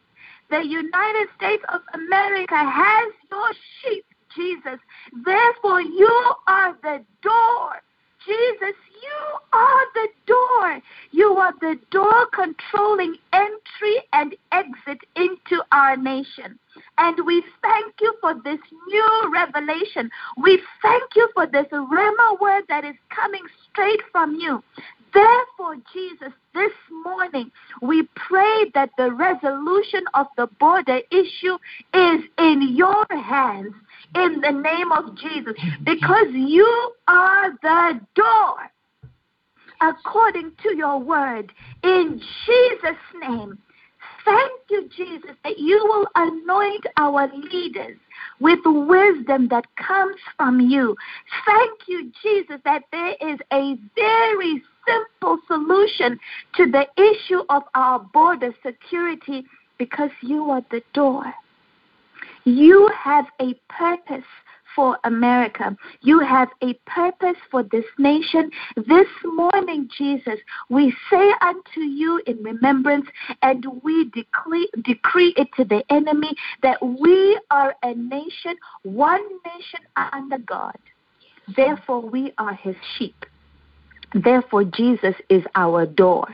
The 0.50 0.64
United 0.64 1.28
States 1.36 1.64
of 1.72 1.80
America 1.94 2.54
has 2.56 3.12
your 3.30 3.48
sheep, 3.82 4.04
Jesus. 4.34 4.80
Therefore, 5.24 5.80
you 5.80 6.34
are 6.46 6.76
the 6.82 7.04
door. 7.22 7.80
Jesus, 8.26 8.74
you 9.02 9.38
are 9.52 9.86
the 9.94 10.08
door. 10.26 10.80
You 11.10 11.36
are 11.36 11.52
the 11.60 11.78
door 11.90 12.26
controlling 12.32 13.16
entry 13.32 13.96
and 14.12 14.34
exit 14.52 14.98
into 15.14 15.62
our 15.72 15.96
nation. 15.96 16.58
And 16.96 17.18
we 17.26 17.42
thank 17.62 17.94
you 18.00 18.14
for 18.20 18.34
this 18.42 18.60
new 18.88 19.32
revelation. 19.32 20.10
We 20.42 20.60
thank 20.80 21.14
you 21.14 21.28
for 21.34 21.46
this 21.46 21.66
Rhema 21.70 22.40
word 22.40 22.64
that 22.68 22.84
is 22.84 22.96
coming 23.14 23.42
straight 23.70 24.00
from 24.10 24.36
you. 24.36 24.62
Therefore, 25.12 25.76
Jesus, 25.92 26.32
this 26.54 26.72
morning 27.04 27.50
we 27.82 28.08
pray 28.16 28.70
that 28.74 28.90
the 28.98 29.12
resolution 29.12 30.02
of 30.14 30.26
the 30.36 30.48
border 30.58 31.00
issue 31.10 31.56
is 31.92 32.24
in 32.38 32.74
your 32.74 33.06
hands 33.10 33.74
in 34.14 34.40
the 34.40 34.50
name 34.50 34.92
of 34.92 35.16
Jesus 35.16 35.54
because 35.84 36.28
you 36.32 36.92
are 37.08 37.50
the 37.62 38.00
door 38.14 38.70
according 39.80 40.52
to 40.62 40.76
your 40.76 40.98
word 40.98 41.52
in 41.82 42.20
Jesus' 42.46 42.96
name. 43.20 43.58
Thank 44.24 44.60
you, 44.70 44.88
Jesus, 44.96 45.36
that 45.44 45.58
you 45.58 45.78
will 45.84 46.06
anoint 46.14 46.86
our 46.96 47.30
leaders 47.52 47.98
with 48.40 48.60
wisdom 48.64 49.48
that 49.48 49.66
comes 49.76 50.16
from 50.36 50.60
you. 50.60 50.96
Thank 51.44 51.80
you, 51.86 52.10
Jesus, 52.22 52.56
that 52.64 52.84
there 52.90 53.14
is 53.20 53.38
a 53.52 53.76
very 53.94 54.62
simple 54.86 55.38
solution 55.46 56.18
to 56.56 56.70
the 56.70 56.86
issue 56.96 57.42
of 57.50 57.64
our 57.74 57.98
border 57.98 58.54
security 58.64 59.44
because 59.78 60.10
you 60.22 60.50
are 60.50 60.64
the 60.70 60.82
door. 60.94 61.24
You 62.44 62.90
have 62.96 63.26
a 63.40 63.54
purpose 63.68 64.24
for 64.74 64.98
America. 65.04 65.76
You 66.02 66.20
have 66.20 66.48
a 66.62 66.74
purpose 66.86 67.36
for 67.50 67.62
this 67.62 67.84
nation. 67.98 68.50
This 68.76 69.06
morning, 69.24 69.88
Jesus, 69.96 70.38
we 70.68 70.94
say 71.10 71.32
unto 71.42 71.80
you 71.80 72.20
in 72.26 72.42
remembrance 72.42 73.06
and 73.42 73.64
we 73.82 74.10
decree, 74.10 74.68
decree 74.84 75.32
it 75.36 75.48
to 75.56 75.64
the 75.64 75.82
enemy 75.90 76.34
that 76.62 76.78
we 76.82 77.38
are 77.50 77.74
a 77.82 77.94
nation, 77.94 78.56
one 78.82 79.22
nation 79.44 79.80
under 80.12 80.38
God. 80.38 80.76
Therefore, 81.56 82.00
we 82.00 82.32
are 82.38 82.54
his 82.54 82.76
sheep. 82.98 83.24
Therefore, 84.14 84.64
Jesus 84.64 85.14
is 85.28 85.42
our 85.54 85.86
door. 85.86 86.28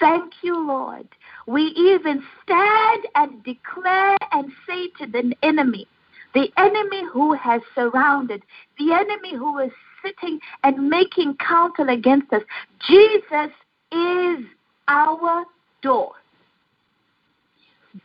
Thank 0.00 0.32
you, 0.42 0.66
Lord. 0.66 1.06
We 1.46 1.62
even 1.62 2.22
stand 2.42 3.02
and 3.14 3.42
declare 3.44 4.16
and 4.32 4.50
say 4.66 4.88
to 4.98 5.06
the 5.10 5.34
enemy, 5.42 5.86
the 6.34 6.48
enemy 6.56 7.02
who 7.12 7.34
has 7.34 7.60
surrounded, 7.74 8.42
the 8.78 8.92
enemy 8.92 9.34
who 9.36 9.58
is 9.58 9.70
sitting 10.04 10.40
and 10.62 10.88
making 10.88 11.36
counsel 11.36 11.88
against 11.90 12.32
us, 12.32 12.42
Jesus 12.88 13.50
is 13.92 14.44
our 14.88 15.44
door. 15.82 16.12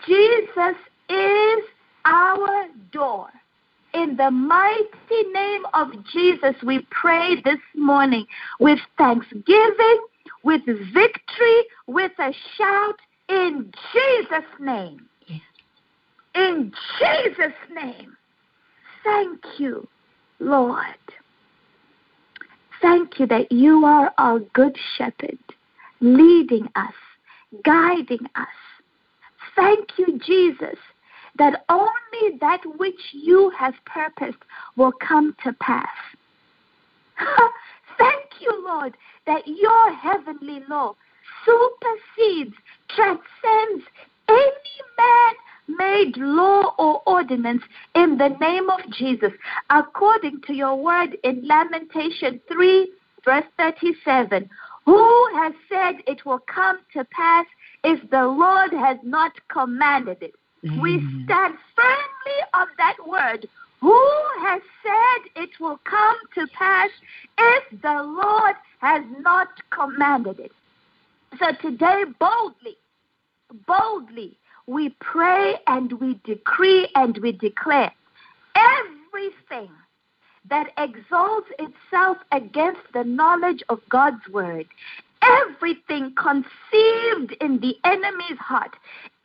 Jesus 0.06 0.76
is 1.10 1.64
our 2.06 2.68
door. 2.92 3.30
In 3.94 4.16
the 4.16 4.30
mighty 4.30 5.24
name 5.34 5.64
of 5.74 5.88
Jesus, 6.14 6.56
we 6.64 6.86
pray 6.92 7.42
this 7.44 7.60
morning 7.76 8.26
with 8.60 8.78
thanksgiving, 8.98 10.00
with 10.44 10.62
victory, 10.66 11.64
with 11.88 12.12
a 12.20 12.32
shout 12.56 13.00
in 13.30 13.72
Jesus' 13.94 14.50
name. 14.60 15.08
In 16.36 16.72
Jesus' 17.00 17.54
name. 17.74 18.18
Thank 19.04 19.40
you, 19.58 19.88
Lord. 20.40 20.86
Thank 22.82 23.20
you 23.20 23.28
that 23.28 23.52
you 23.52 23.86
are 23.86 24.14
our 24.18 24.40
good 24.54 24.78
shepherd, 24.98 25.38
leading 26.00 26.68
us, 26.76 26.94
guiding 27.64 28.26
us. 28.36 28.48
Thank 29.56 29.90
you, 29.98 30.20
Jesus, 30.20 30.78
that 31.38 31.66
only 31.70 32.38
that 32.40 32.62
which 32.78 33.00
you 33.12 33.52
have 33.58 33.74
purposed 33.86 34.38
will 34.78 34.94
come 34.94 35.36
to 35.44 35.54
pass. 35.54 35.88
Thank 37.98 38.26
you, 38.40 38.64
Lord, 38.66 38.96
that 39.26 39.46
your 39.46 39.94
heavenly 39.94 40.62
law 40.70 40.96
supersedes, 41.46 42.56
transcends 43.00 43.86
any 44.28 44.78
man 44.98 45.78
made 45.78 46.18
law 46.18 46.74
or 46.78 47.02
ordinance 47.06 47.62
in 47.96 48.18
the 48.18 48.30
name 48.42 48.70
of 48.70 48.80
Jesus, 48.92 49.32
according 49.70 50.42
to 50.48 50.54
your 50.54 50.76
word 50.76 51.18
in 51.24 51.48
Lamentation 51.48 52.42
3, 52.52 52.92
verse 53.24 53.46
37. 53.58 54.50
Who 54.86 55.30
has 55.36 55.54
said 55.70 56.02
it 56.08 56.26
will 56.26 56.42
come 56.54 56.80
to 56.94 57.06
pass 57.06 57.46
if 57.84 58.10
the 58.10 58.26
Lord 58.26 58.74
has 58.74 58.98
not 59.04 59.32
commanded 59.52 60.18
it? 60.22 60.34
Mm. 60.66 60.82
We 60.82 60.98
stand 61.24 61.56
firmly 61.76 62.40
on 62.54 62.68
that 62.78 62.98
word. 63.08 63.48
Who 63.82 64.04
has 64.42 64.62
said 64.84 65.44
it 65.44 65.52
will 65.60 65.80
come 65.90 66.18
to 66.36 66.48
pass 66.58 66.90
if 67.38 67.82
the 67.82 68.04
Lord 68.04 68.56
has 68.80 69.04
not 69.22 69.48
commanded 69.70 70.40
it? 70.40 70.52
So 71.38 71.46
today, 71.62 72.04
boldly, 72.20 72.76
boldly, 73.68 74.38
we 74.68 74.96
pray 75.00 75.56
and 75.68 75.94
we 75.94 76.20
decree 76.24 76.88
and 76.96 77.18
we 77.20 77.32
declare 77.32 77.92
everything 78.56 79.72
that 80.50 80.68
exalts 80.78 81.50
itself 81.60 82.18
against 82.32 82.82
the 82.94 83.04
knowledge 83.04 83.64
of 83.70 83.80
God's 83.90 84.28
word, 84.32 84.66
everything 85.22 86.14
conceived 86.16 87.36
in 87.42 87.60
the 87.60 87.76
enemy's 87.84 88.40
heart, 88.40 88.76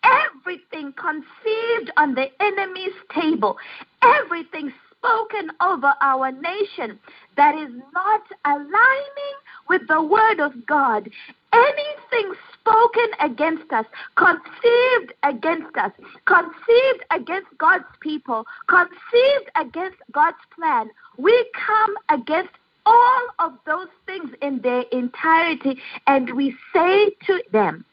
everything 0.02 0.92
conceived 0.94 1.90
on 1.96 2.14
the 2.14 2.26
enemy's 2.40 2.94
table, 3.14 3.56
everything 4.02 4.72
spoken 4.98 5.50
over 5.60 5.92
our 6.00 6.32
nation 6.32 6.98
that 7.36 7.54
is 7.54 7.70
not 7.92 8.22
aligning 8.44 9.36
with 9.68 9.82
the 9.88 10.02
word 10.02 10.40
of 10.40 10.52
God, 10.66 11.08
anything 11.52 12.34
spoken 12.52 13.06
against 13.20 13.72
us, 13.72 13.86
conceived 14.16 15.12
against 15.22 15.76
us, 15.76 15.92
conceived 16.26 17.04
against 17.10 17.48
God's 17.58 17.84
people, 18.00 18.44
conceived 18.68 19.50
against 19.56 19.98
God's 20.12 20.36
plan, 20.54 20.90
we 21.18 21.50
come 21.66 21.94
against 22.08 22.52
all 22.86 23.26
of 23.38 23.52
those 23.66 23.88
things 24.06 24.30
in 24.42 24.60
their 24.60 24.82
entirety 24.92 25.80
and 26.06 26.34
we 26.34 26.54
say 26.74 27.10
to 27.26 27.42
them, 27.52 27.84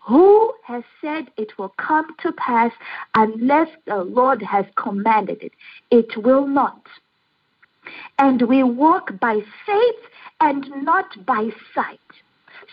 who 0.00 0.52
has 0.64 0.82
said 1.00 1.30
it 1.36 1.56
will 1.58 1.74
come 1.78 2.06
to 2.22 2.32
pass 2.32 2.72
unless 3.14 3.68
the 3.86 4.02
Lord 4.02 4.42
has 4.42 4.64
commanded 4.76 5.42
it? 5.42 5.52
It 5.90 6.16
will 6.16 6.46
not. 6.46 6.82
And 8.18 8.42
we 8.42 8.62
walk 8.62 9.18
by 9.20 9.40
faith 9.66 10.02
and 10.40 10.66
not 10.82 11.24
by 11.26 11.50
sight. 11.74 11.98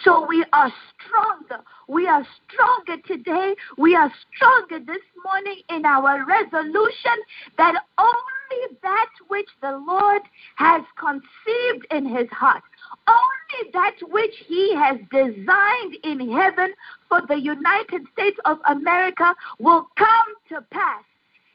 So 0.03 0.25
we 0.25 0.45
are 0.53 0.71
stronger. 0.93 1.63
We 1.87 2.07
are 2.07 2.25
stronger 2.47 3.01
today. 3.05 3.55
We 3.77 3.95
are 3.95 4.11
stronger 4.35 4.79
this 4.79 5.01
morning 5.25 5.61
in 5.69 5.85
our 5.85 6.25
resolution 6.25 7.17
that 7.57 7.75
only 7.97 8.77
that 8.81 9.09
which 9.27 9.49
the 9.61 9.77
Lord 9.85 10.21
has 10.55 10.83
conceived 10.97 11.87
in 11.91 12.05
his 12.05 12.29
heart, 12.29 12.63
only 13.07 13.71
that 13.73 13.95
which 14.09 14.33
he 14.47 14.75
has 14.75 14.97
designed 15.11 15.97
in 16.03 16.31
heaven 16.31 16.73
for 17.07 17.21
the 17.27 17.39
United 17.39 18.03
States 18.13 18.37
of 18.45 18.59
America 18.67 19.35
will 19.59 19.87
come 19.97 20.33
to 20.49 20.61
pass. 20.71 21.03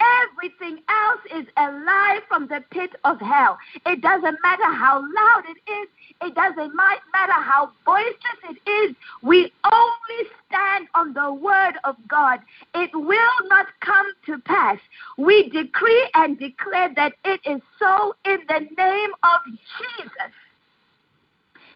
Everything 0.00 0.82
else 0.88 1.20
is 1.34 1.46
a 1.56 1.70
lie 1.70 2.20
from 2.28 2.46
the 2.48 2.62
pit 2.70 2.90
of 3.04 3.20
hell. 3.20 3.58
It 3.86 4.00
doesn't 4.00 4.38
matter 4.42 4.72
how 4.72 5.00
loud 5.00 5.44
it 5.48 5.70
is, 5.70 5.88
it 6.22 6.34
doesn't 6.34 6.74
matter 6.74 7.32
how 7.32 7.72
boisterous 7.86 8.56
it 8.64 8.70
is. 8.70 8.96
We 9.22 9.52
only 9.64 10.30
stand 10.46 10.88
on 10.94 11.12
the 11.12 11.32
word 11.32 11.74
of 11.84 11.96
God. 12.08 12.40
It 12.74 12.90
will 12.94 13.48
not 13.48 13.66
come 13.80 14.06
to 14.26 14.38
pass. 14.38 14.78
We 15.16 15.48
decree 15.48 16.08
and 16.14 16.38
declare 16.38 16.92
that 16.96 17.14
it 17.24 17.40
is 17.44 17.60
so 17.78 18.14
in 18.24 18.38
the 18.48 18.60
name 18.76 19.10
of 19.22 19.40
Jesus. 19.46 20.32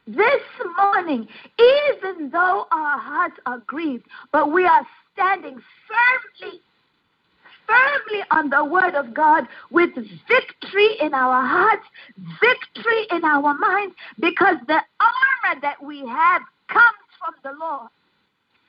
This 0.07 0.43
morning, 0.79 1.29
even 1.59 2.31
though 2.31 2.67
our 2.73 2.99
hearts 2.99 3.39
are 3.45 3.63
grieved, 3.67 4.07
but 4.33 4.51
we 4.51 4.65
are 4.65 4.87
standing 5.13 5.61
firmly 5.87 6.61
firmly 7.69 8.25
on 8.31 8.51
the 8.51 8.65
word 8.65 8.95
of 8.95 9.15
God 9.15 9.45
with 9.71 9.91
victory 9.95 10.97
in 11.01 11.15
our 11.15 11.47
hearts, 11.47 11.87
victory 12.41 13.07
in 13.11 13.25
our 13.25 13.57
minds, 13.59 13.95
because 14.19 14.57
the 14.67 14.81
armor 15.01 15.61
that 15.61 15.83
we 15.83 16.01
have 16.07 16.43
comes 16.69 17.09
from 17.19 17.35
the 17.45 17.59
Lord. 17.59 17.89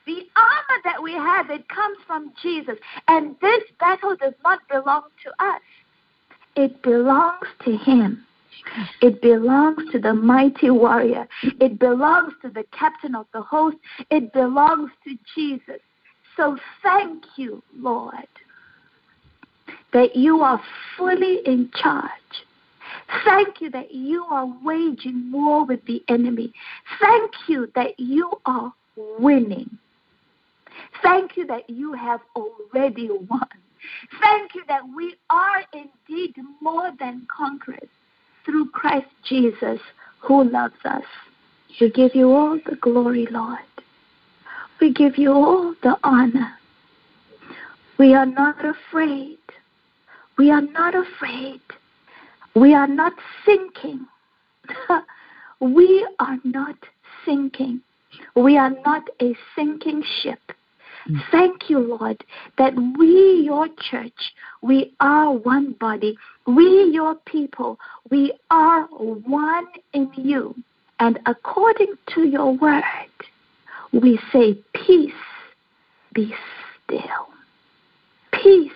The 0.06 0.26
armor 0.36 0.80
that 0.84 1.02
we 1.02 1.12
have, 1.12 1.50
it 1.50 1.68
comes 1.68 1.98
from 2.06 2.32
Jesus. 2.42 2.76
And 3.08 3.36
this 3.40 3.62
battle 3.78 4.16
does 4.16 4.34
not 4.44 4.60
belong 4.68 5.04
to 5.24 5.44
us. 5.44 5.60
It 6.56 6.82
belongs 6.82 7.46
to 7.64 7.76
Him. 7.76 8.26
It 9.00 9.22
belongs 9.22 9.90
to 9.92 9.98
the 9.98 10.12
mighty 10.12 10.70
warrior. 10.70 11.26
It 11.42 11.78
belongs 11.78 12.34
to 12.42 12.50
the 12.50 12.64
captain 12.72 13.14
of 13.14 13.26
the 13.32 13.40
host. 13.40 13.76
It 14.10 14.32
belongs 14.32 14.90
to 15.04 15.16
Jesus. 15.34 15.80
So 16.36 16.58
thank 16.82 17.24
you, 17.36 17.62
Lord 17.76 18.26
that 19.92 20.16
you 20.16 20.40
are 20.42 20.60
fully 20.96 21.40
in 21.46 21.70
charge. 21.74 22.10
Thank 23.24 23.60
you 23.60 23.70
that 23.70 23.92
you 23.92 24.24
are 24.24 24.52
waging 24.62 25.30
war 25.32 25.64
with 25.64 25.84
the 25.86 26.02
enemy. 26.08 26.52
Thank 27.00 27.32
you 27.48 27.70
that 27.74 27.98
you 27.98 28.30
are 28.46 28.72
winning. 29.18 29.78
Thank 31.02 31.36
you 31.36 31.46
that 31.46 31.68
you 31.68 31.92
have 31.94 32.20
already 32.36 33.08
won. 33.08 33.48
Thank 34.20 34.54
you 34.54 34.62
that 34.68 34.82
we 34.94 35.14
are 35.28 35.62
indeed 35.72 36.34
more 36.60 36.90
than 36.98 37.26
conquerors 37.34 37.88
through 38.44 38.70
Christ 38.70 39.08
Jesus 39.28 39.80
who 40.20 40.44
loves 40.44 40.74
us. 40.84 41.04
We 41.80 41.90
give 41.90 42.14
you 42.14 42.30
all 42.30 42.58
the 42.66 42.76
glory, 42.76 43.26
Lord. 43.30 43.58
We 44.80 44.92
give 44.92 45.18
you 45.18 45.32
all 45.32 45.74
the 45.82 45.96
honor. 46.02 46.54
We 47.98 48.14
are 48.14 48.26
not 48.26 48.56
afraid. 48.64 49.38
We 50.40 50.50
are 50.50 50.62
not 50.62 50.94
afraid. 50.94 51.60
We 52.54 52.72
are 52.72 52.86
not 52.86 53.12
sinking. 53.44 54.06
we 55.60 56.08
are 56.18 56.38
not 56.44 56.76
sinking. 57.26 57.82
We 58.34 58.56
are 58.56 58.70
not 58.70 59.02
a 59.20 59.36
sinking 59.54 60.02
ship. 60.22 60.40
Mm. 61.10 61.20
Thank 61.30 61.68
you, 61.68 61.80
Lord, 61.80 62.24
that 62.56 62.72
we, 62.98 63.42
your 63.44 63.68
church, 63.90 64.32
we 64.62 64.94
are 65.00 65.30
one 65.30 65.72
body. 65.72 66.16
We, 66.46 66.88
your 66.90 67.16
people, 67.26 67.78
we 68.10 68.32
are 68.50 68.84
one 68.84 69.66
in 69.92 70.10
you. 70.14 70.54
And 71.00 71.20
according 71.26 71.96
to 72.14 72.22
your 72.22 72.56
word, 72.56 72.82
we 73.92 74.18
say, 74.32 74.58
Peace, 74.72 75.12
be 76.14 76.32
still. 76.86 77.28
Peace, 78.32 78.72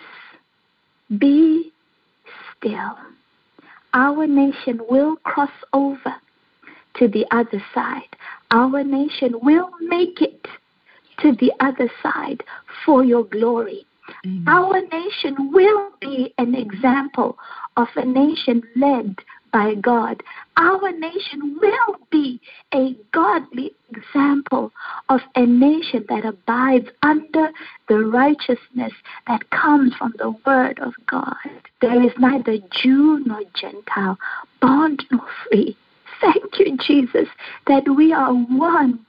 be 1.18 1.72
still. 2.56 2.96
Our 3.92 4.26
nation 4.26 4.80
will 4.88 5.16
cross 5.16 5.50
over 5.72 6.14
to 6.96 7.08
the 7.08 7.26
other 7.30 7.62
side. 7.74 8.08
Our 8.50 8.82
nation 8.82 9.34
will 9.42 9.70
make 9.80 10.20
it 10.20 10.46
to 11.20 11.32
the 11.40 11.52
other 11.60 11.90
side 12.02 12.42
for 12.84 13.04
your 13.04 13.24
glory. 13.24 13.86
Amen. 14.26 14.44
Our 14.46 14.80
nation 14.80 15.52
will 15.52 15.90
be 16.00 16.34
an 16.38 16.54
example 16.54 17.38
of 17.76 17.88
a 17.96 18.04
nation 18.04 18.62
led 18.76 19.16
by 19.54 19.76
God. 19.76 20.20
Our 20.56 20.90
nation 20.90 21.56
will 21.62 21.96
be 22.10 22.40
a 22.74 22.96
godly 23.12 23.70
example 23.94 24.72
of 25.08 25.20
a 25.36 25.46
nation 25.46 26.04
that 26.08 26.26
abides 26.26 26.88
under 27.04 27.50
the 27.88 28.00
righteousness 28.00 28.92
that 29.28 29.48
comes 29.50 29.94
from 29.94 30.12
the 30.18 30.34
Word 30.44 30.80
of 30.80 30.92
God. 31.06 31.36
There 31.80 32.02
is 32.02 32.10
neither 32.18 32.58
Jew 32.82 33.22
nor 33.24 33.42
Gentile, 33.54 34.18
bond 34.60 35.04
nor 35.12 35.24
free. 35.48 35.76
Thank 36.20 36.58
you, 36.58 36.76
Jesus, 36.76 37.28
that 37.68 37.84
we 37.96 38.12
are 38.12 38.32
one 38.32 39.06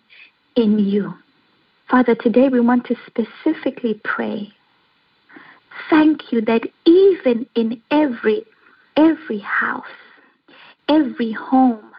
in 0.55 0.77
you. 0.77 1.12
Father, 1.89 2.13
today 2.13 2.49
we 2.49 2.60
want 2.60 2.86
to 2.86 2.95
specifically 3.08 3.99
pray. 4.03 4.53
Thank 5.89 6.31
you 6.31 6.41
that 6.41 6.67
even 6.86 7.47
in 7.55 7.81
every 7.89 8.45
every 8.97 9.39
house, 9.39 9.84
every 10.88 11.32
home, 11.32 11.91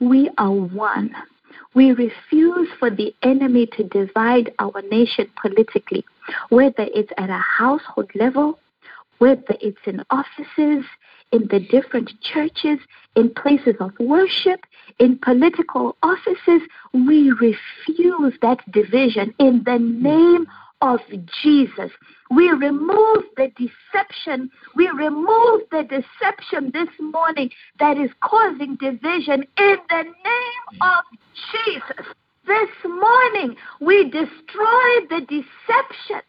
we 0.00 0.30
are 0.38 0.52
one. 0.52 1.14
We 1.74 1.92
refuse 1.92 2.68
for 2.78 2.90
the 2.90 3.14
enemy 3.22 3.66
to 3.66 3.84
divide 3.84 4.52
our 4.58 4.82
nation 4.90 5.30
politically, 5.40 6.04
whether 6.48 6.86
it's 6.94 7.12
at 7.18 7.30
a 7.30 7.42
household 7.58 8.10
level, 8.14 8.58
whether 9.18 9.56
it's 9.60 9.78
in 9.86 10.02
offices, 10.10 10.84
in 11.32 11.46
the 11.50 11.60
different 11.70 12.20
churches, 12.20 12.78
in 13.14 13.30
places 13.30 13.76
of 13.80 13.92
worship, 13.98 14.60
in 14.98 15.18
political 15.18 15.96
offices. 16.02 16.62
We 16.92 17.30
refuse 17.32 18.34
that 18.40 18.60
division 18.72 19.34
in 19.38 19.62
the 19.64 19.78
name 19.78 20.46
of 20.80 21.00
Jesus. 21.42 21.90
We 22.30 22.50
remove 22.50 23.24
the 23.36 23.50
deception. 23.56 24.50
We 24.76 24.88
remove 24.88 25.62
the 25.70 25.84
deception 25.84 26.70
this 26.72 26.88
morning 27.00 27.50
that 27.80 27.96
is 27.96 28.10
causing 28.22 28.76
division 28.76 29.44
in 29.58 29.76
the 29.88 30.02
name 30.02 30.80
of 30.82 31.04
Jesus. 31.52 32.06
This 32.46 32.70
morning, 32.84 33.56
we 33.80 34.04
destroy 34.04 35.06
the 35.10 35.20
deception 35.28 36.22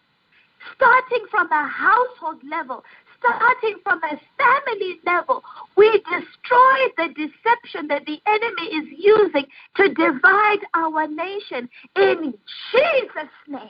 starting 0.75 1.25
from 1.29 1.51
a 1.51 1.67
household 1.67 2.41
level, 2.49 2.83
starting 3.19 3.75
from 3.83 4.01
a 4.03 4.19
family 4.37 4.99
level, 5.05 5.43
we 5.75 5.89
destroy 5.91 6.79
the 6.97 7.07
deception 7.15 7.87
that 7.87 8.05
the 8.05 8.19
enemy 8.25 8.67
is 8.75 8.87
using 8.97 9.45
to 9.75 9.93
divide 9.93 10.59
our 10.73 11.07
nation 11.07 11.69
in 11.95 12.33
Jesus' 12.71 13.31
name. 13.47 13.69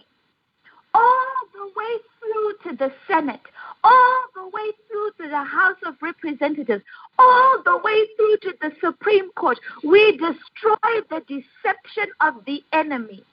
All 1.00 1.48
the 1.54 1.72
way 1.78 1.94
through 2.20 2.72
to 2.72 2.78
the 2.78 2.92
Senate, 3.08 3.40
all 3.84 4.24
the 4.36 4.48
way 4.50 4.72
through 4.88 5.12
to 5.22 5.30
the 5.30 5.44
House 5.44 5.78
of 5.86 5.96
Representatives, 6.02 6.84
all 7.18 7.62
the 7.64 7.78
way 7.78 8.08
through 8.18 8.38
to 8.44 8.58
the 8.62 8.72
Supreme 8.82 9.32
Court, 9.32 9.58
we 9.84 10.12
destroy 10.18 11.02
the 11.10 11.22
deception 11.22 12.12
of 12.20 12.44
the 12.46 12.62
enemy. 12.74 13.24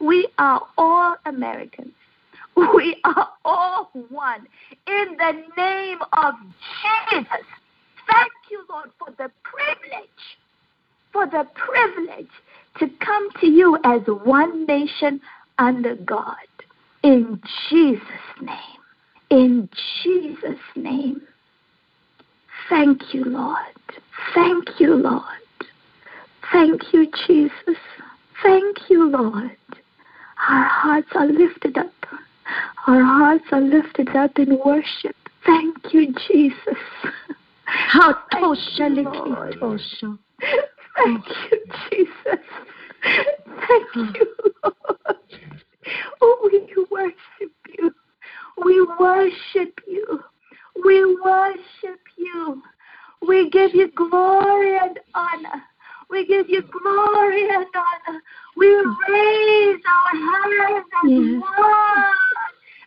we 0.00 0.28
are 0.38 0.60
all 0.76 1.16
Americans. 1.24 1.92
We 2.54 2.96
are 3.04 3.28
all 3.46 3.90
one 4.10 4.46
in 4.86 5.16
the 5.16 5.32
name 5.56 5.98
of 6.18 6.34
Jesus. 6.82 7.46
Thank 8.10 8.32
you, 8.50 8.62
Lord, 8.68 8.90
for 8.98 9.10
the 9.12 9.30
privilege, 9.42 10.22
for 11.12 11.26
the 11.26 11.46
privilege 11.54 12.28
to 12.78 12.88
come 13.04 13.28
to 13.40 13.46
you 13.46 13.78
as 13.84 14.02
one 14.24 14.66
nation 14.66 15.20
under 15.58 15.96
God. 15.96 16.36
In 17.02 17.40
Jesus' 17.68 18.00
name. 18.40 18.58
In 19.30 19.68
Jesus' 20.02 20.60
name. 20.76 21.22
Thank 22.68 23.14
you, 23.14 23.24
Lord. 23.24 23.56
Thank 24.34 24.80
you, 24.80 24.94
Lord. 24.94 25.24
Thank 26.52 26.92
you, 26.92 27.10
Jesus. 27.26 27.80
Thank 28.42 28.90
you, 28.90 29.08
Lord. 29.08 29.56
Our 30.48 30.64
hearts 30.64 31.08
are 31.14 31.26
lifted 31.26 31.78
up 31.78 31.92
our 32.86 33.02
hearts 33.02 33.44
are 33.52 33.60
lifted 33.60 34.08
up 34.16 34.38
in 34.38 34.58
worship. 34.64 35.16
Thank 35.46 35.92
you, 35.92 36.12
Jesus. 36.28 36.78
Thank 38.32 39.62
you, 39.62 39.78
Thank 40.96 41.24
you, 41.50 41.58
Jesus. 41.90 42.44
Thank 43.02 43.96
you, 43.96 44.36
Lord. 44.62 45.16
Oh, 46.20 46.50
we 46.50 46.86
worship 46.90 47.52
you. 47.78 47.94
We 48.64 48.86
worship 48.98 49.78
you. 49.86 50.20
We 50.84 51.16
worship 51.24 52.00
you. 52.16 52.62
We 53.26 53.50
give 53.50 53.74
you 53.74 53.90
glory 53.94 54.78
and 54.78 54.98
honor. 55.14 55.62
We 56.10 56.26
give 56.26 56.48
you 56.48 56.62
glory 56.62 57.48
and 57.48 57.66
honor. 57.74 58.20
We 58.56 58.68
raise 58.68 59.80
our 59.86 60.12
hands 60.20 60.86
and 61.02 61.32
yes. 61.32 61.42
one 61.58 62.04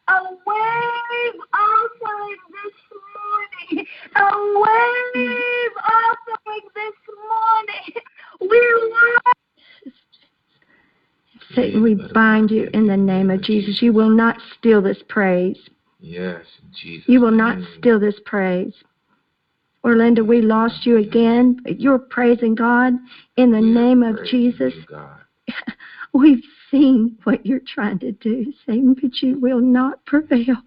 a 0.08 0.22
wave 0.22 1.42
offering 1.52 2.38
this 2.54 2.78
morning, 3.16 3.88
a 4.16 4.60
wave 4.60 5.72
offering 5.84 6.70
this 6.76 6.96
morning. 7.28 8.52
We. 8.52 9.35
Satan, 11.56 11.82
we 11.82 11.96
bind 11.96 12.52
you 12.52 12.70
in 12.74 12.88
the 12.88 12.98
name 12.98 13.30
of 13.30 13.42
Jesus. 13.42 13.82
You 13.82 13.94
will 13.94 14.10
not 14.10 14.38
steal 14.58 14.82
this 14.82 15.02
praise. 15.08 15.58
Yes, 16.00 16.44
Jesus. 16.74 17.08
You 17.08 17.22
will 17.22 17.32
not 17.32 17.58
steal 17.78 18.00
this 18.00 18.20
praise. 18.26 18.74
Orlando, 19.84 20.24
we 20.24 20.42
lost 20.42 20.86
you 20.86 20.98
again. 20.98 21.60
You're 21.66 22.00
praising 22.00 22.56
God 22.56 22.94
in 23.38 23.52
the 23.52 23.62
name 23.62 24.04
of 24.04 24.18
Jesus. 24.26 24.74
We've 26.14 26.44
seen 26.72 27.18
what 27.24 27.46
you're 27.46 27.60
trying 27.60 28.00
to 28.00 28.12
do, 28.14 28.52
Satan, 28.66 28.96
but 29.00 29.22
you 29.22 29.40
will 29.40 29.62
not 29.62 30.04
prevail. 30.06 30.58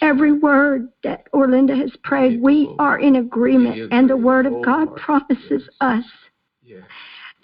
Every 0.00 0.32
word 0.32 0.88
that 1.02 1.30
Orlinda 1.32 1.76
has 1.76 1.90
prayed, 2.04 2.40
we 2.40 2.68
are 2.78 2.98
in 2.98 3.16
agreement, 3.16 3.92
and 3.92 4.08
the 4.08 4.16
Word 4.16 4.46
of 4.46 4.52
God 4.64 4.94
promises 4.96 5.68
us 5.80 6.04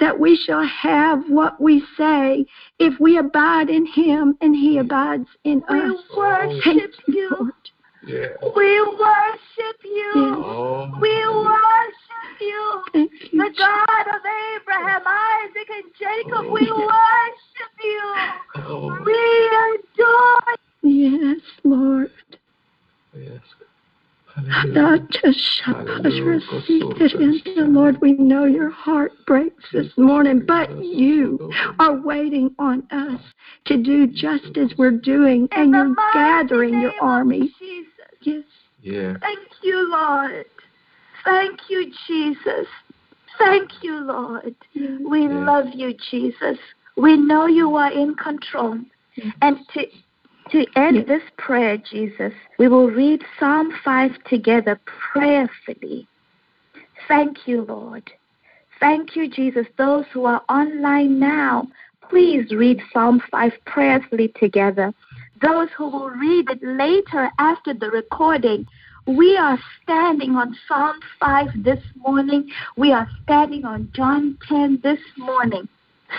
that 0.00 0.18
we 0.18 0.36
shall 0.36 0.64
have 0.66 1.22
what 1.28 1.60
we 1.60 1.82
say 1.96 2.44
if 2.78 2.98
we 3.00 3.18
abide 3.18 3.70
in 3.70 3.86
Him 3.86 4.36
and 4.40 4.54
He 4.54 4.76
mm. 4.76 4.80
abides 4.80 5.28
in 5.44 5.62
we 5.70 5.80
us. 5.80 5.92
We 6.10 6.16
worship 6.16 6.92
you. 7.08 7.30
Lord. 7.38 7.52
Yeah. 8.06 8.26
We 8.54 8.80
worship 8.80 9.78
you. 9.84 10.12
Oh, 10.16 10.92
we 11.00 11.26
worship 11.26 12.40
you. 12.40 12.82
you. 12.94 13.10
The 13.32 13.50
God 13.58 14.14
of 14.14 14.22
Abraham, 14.54 15.02
Isaac, 15.04 15.68
and 15.70 15.92
Jacob. 15.98 16.44
Oh, 16.46 16.52
we 16.52 16.70
worship 16.70 17.72
you. 17.82 18.14
Oh. 18.56 18.98
We 19.04 19.20
adore 19.74 20.56
you. 20.82 21.32
Yes, 21.32 21.40
Lord. 21.64 22.10
Yes. 23.12 23.40
Not 24.36 25.08
just 25.10 25.62
pleasure 25.64 26.40
seated 26.66 27.12
in 27.12 27.42
the 27.56 27.64
Lord, 27.68 28.00
we 28.00 28.12
know 28.12 28.44
your 28.44 28.70
heart 28.70 29.12
breaks 29.26 29.64
this 29.72 29.96
morning, 29.96 30.44
but 30.46 30.84
you 30.84 31.52
are 31.78 31.98
waiting 32.00 32.54
on 32.58 32.86
us 32.90 33.20
to 33.66 33.82
do 33.82 34.06
just 34.06 34.56
as 34.56 34.72
we're 34.76 34.90
doing, 34.90 35.48
and 35.52 35.74
you're 35.74 35.94
gathering 36.12 36.80
your 36.80 36.92
army. 37.00 37.54
Yes. 38.22 38.44
Yeah. 38.82 39.14
Thank 39.20 39.48
you, 39.62 39.90
Lord. 39.90 40.44
Thank 41.24 41.58
you, 41.68 41.92
Jesus. 42.06 42.66
Thank 43.38 43.82
you, 43.82 44.00
Lord. 44.00 44.54
We 44.74 45.22
Yeah. 45.22 45.44
love 45.44 45.74
you, 45.74 45.94
Jesus. 46.10 46.58
We 46.96 47.16
know 47.16 47.46
you 47.46 47.74
are 47.76 47.90
in 47.90 48.14
control. 48.14 48.78
And 49.40 49.58
to 49.70 49.86
to 50.50 50.66
end 50.76 50.96
Yes. 50.96 51.06
this 51.06 51.22
prayer, 51.36 51.76
Jesus, 51.76 52.32
we 52.58 52.68
will 52.68 52.90
read 52.90 53.24
Psalm 53.38 53.72
5 53.84 54.22
together 54.24 54.78
prayerfully. 54.86 56.06
Thank 57.08 57.46
you, 57.46 57.62
Lord. 57.62 58.12
Thank 58.80 59.16
you, 59.16 59.28
Jesus. 59.28 59.66
Those 59.76 60.04
who 60.12 60.24
are 60.24 60.42
online 60.48 61.18
now, 61.18 61.68
please 62.08 62.52
read 62.52 62.82
Psalm 62.92 63.20
5 63.30 63.52
prayerfully 63.64 64.28
together. 64.28 64.92
Those 65.42 65.68
who 65.76 65.88
will 65.88 66.10
read 66.10 66.50
it 66.50 66.62
later 66.62 67.30
after 67.38 67.74
the 67.74 67.90
recording, 67.90 68.66
we 69.06 69.36
are 69.36 69.58
standing 69.82 70.36
on 70.36 70.56
Psalm 70.66 70.98
5 71.20 71.62
this 71.62 71.82
morning. 71.96 72.50
We 72.76 72.92
are 72.92 73.08
standing 73.22 73.64
on 73.64 73.90
John 73.94 74.36
10 74.48 74.80
this 74.82 75.00
morning. 75.16 75.68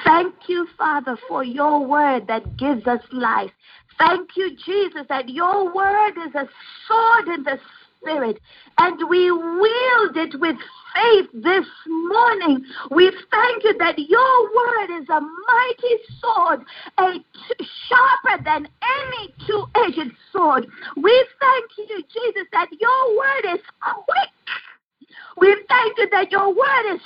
Thank 0.03 0.35
you, 0.47 0.67
Father, 0.77 1.17
for 1.27 1.43
your 1.43 1.85
word 1.85 2.27
that 2.27 2.57
gives 2.57 2.85
us 2.87 3.01
life. 3.11 3.51
Thank 3.97 4.31
you, 4.35 4.55
Jesus, 4.65 5.05
that 5.09 5.29
your 5.29 5.73
word 5.73 6.13
is 6.27 6.35
a 6.35 6.47
sword 6.87 7.27
in 7.35 7.43
the 7.43 7.59
spirit, 7.99 8.39
and 8.77 9.09
we 9.09 9.31
wield 9.31 10.17
it 10.17 10.39
with 10.39 10.55
faith 10.93 11.29
this 11.33 11.65
morning. 11.87 12.63
We 12.91 13.11
thank 13.31 13.63
you 13.63 13.75
that 13.79 13.97
your 13.97 14.43
word 14.43 15.01
is 15.01 15.09
a 15.09 15.19
mighty 15.19 15.95
sword, 16.21 16.65
a 16.99 17.13
t- 17.13 17.67
sharper 17.89 18.43
than 18.43 18.67
any 18.67 19.33
two-edged 19.47 20.11
sword. 20.31 20.67
We 20.95 21.27
thank 21.39 21.89
you, 21.89 22.03
Jesus, 22.03 22.47
that 22.53 22.67
your 22.79 23.17
word 23.17 23.55
is 23.55 23.61
quick. 23.81 24.29
We 25.37 25.55
thank 25.69 25.97
you 25.97 26.09
that 26.11 26.31
your 26.31 26.49
word 26.49 26.95
is 26.95 27.01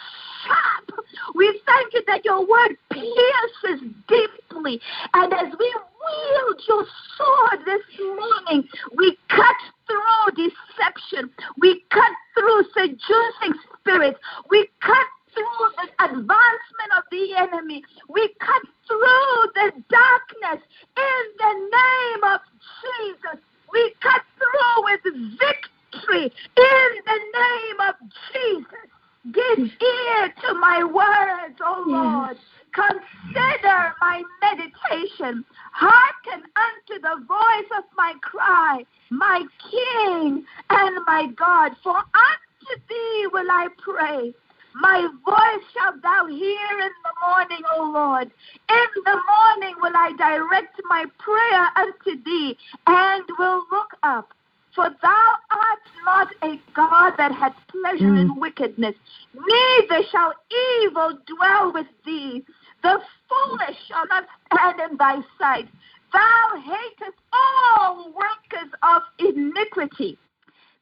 sharp. 0.45 1.05
We 1.35 1.61
thank 1.65 1.93
you 1.93 2.03
that 2.07 2.25
your 2.25 2.47
word 2.47 2.77
pierces 2.89 3.87
deeply. 4.07 4.81
And 5.13 5.33
as 5.33 5.53
we 5.59 5.75
wield 6.01 6.61
your 6.67 6.85
sword 7.17 7.65
this 7.65 7.81
morning, 7.99 8.67
we 8.97 9.17
cut 9.29 9.55
through 9.87 10.49
deception. 10.49 11.31
We 11.59 11.83
cut 11.89 12.11
through 12.37 12.63
seducing 12.73 13.59
spirits. 13.79 14.19
We 14.49 14.67
cut 14.81 15.07
through 15.33 15.67
the 15.77 16.05
advancement 16.05 16.91
of 16.97 17.03
the 17.11 17.35
enemy. 17.37 17.83
We 18.09 18.29
cut 18.39 18.63
through 18.87 19.51
the 19.55 19.71
darkness 19.89 20.65
in 20.97 21.23
the 21.37 21.53
name 21.53 22.23
of 22.33 22.39
Jesus. 22.81 23.39
We 23.71 23.93
cut 24.01 24.21
through 24.37 24.83
with 24.83 25.03
victory 25.39 26.25
in 26.25 26.89
the 27.05 27.19
name 27.35 27.79
of 27.87 27.95
Jesus. 28.33 28.87
Give 29.31 29.59
ear 29.59 30.33
to 30.41 30.50
my 30.61 30.83
words, 30.83 31.59
O 31.65 31.83
hmm. 31.83 31.91
Lord. 31.91 32.37
Consider 32.73 33.93
my 33.99 34.23
meditation. 34.41 35.43
Hearken 35.73 36.43
unto 36.55 37.01
the 37.01 37.25
voice 37.27 37.69
of 37.77 37.83
my 37.97 38.13
cry, 38.21 38.85
my 39.09 39.43
King 39.69 40.45
and 40.69 41.05
my 41.05 41.27
God. 41.35 41.71
For 41.83 41.97
unto 41.97 42.81
thee 42.87 43.27
will 43.33 43.49
I 43.49 43.67
pray. 43.83 44.33
My 44.73 45.05
voice 45.25 45.65
shalt 45.73 46.01
thou 46.01 46.27
hear 46.27 46.79
in 46.79 46.93
the 47.03 47.27
morning, 47.27 47.63
O 47.75 47.91
Lord. 47.91 48.31
In 48.69 49.03
the 49.03 49.19
morning 49.27 49.75
will 49.81 49.91
I 49.93 50.13
direct 50.17 50.79
my 50.87 51.05
prayer 51.19 51.67
unto 51.75 52.23
thee, 52.23 52.57
and 52.87 53.23
will 53.37 53.65
look 53.69 53.97
up. 54.03 54.29
For 54.73 54.89
thou 55.01 55.33
art 55.51 55.79
not 56.05 56.27
a 56.43 56.59
God 56.73 57.15
that 57.17 57.33
hath 57.33 57.55
pleasure 57.67 58.15
in 58.15 58.39
wickedness, 58.39 58.95
neither 59.33 60.03
shall 60.09 60.33
evil 60.81 61.17
dwell 61.27 61.73
with 61.73 61.87
thee. 62.05 62.43
The 62.81 63.01
foolish 63.27 63.77
shall 63.87 64.07
not 64.07 64.25
stand 64.53 64.79
in 64.91 64.97
thy 64.97 65.19
sight. 65.37 65.67
Thou 66.13 66.61
hatest 66.61 67.17
all 67.33 68.13
workers 68.13 68.71
of 68.81 69.01
iniquity. 69.19 70.17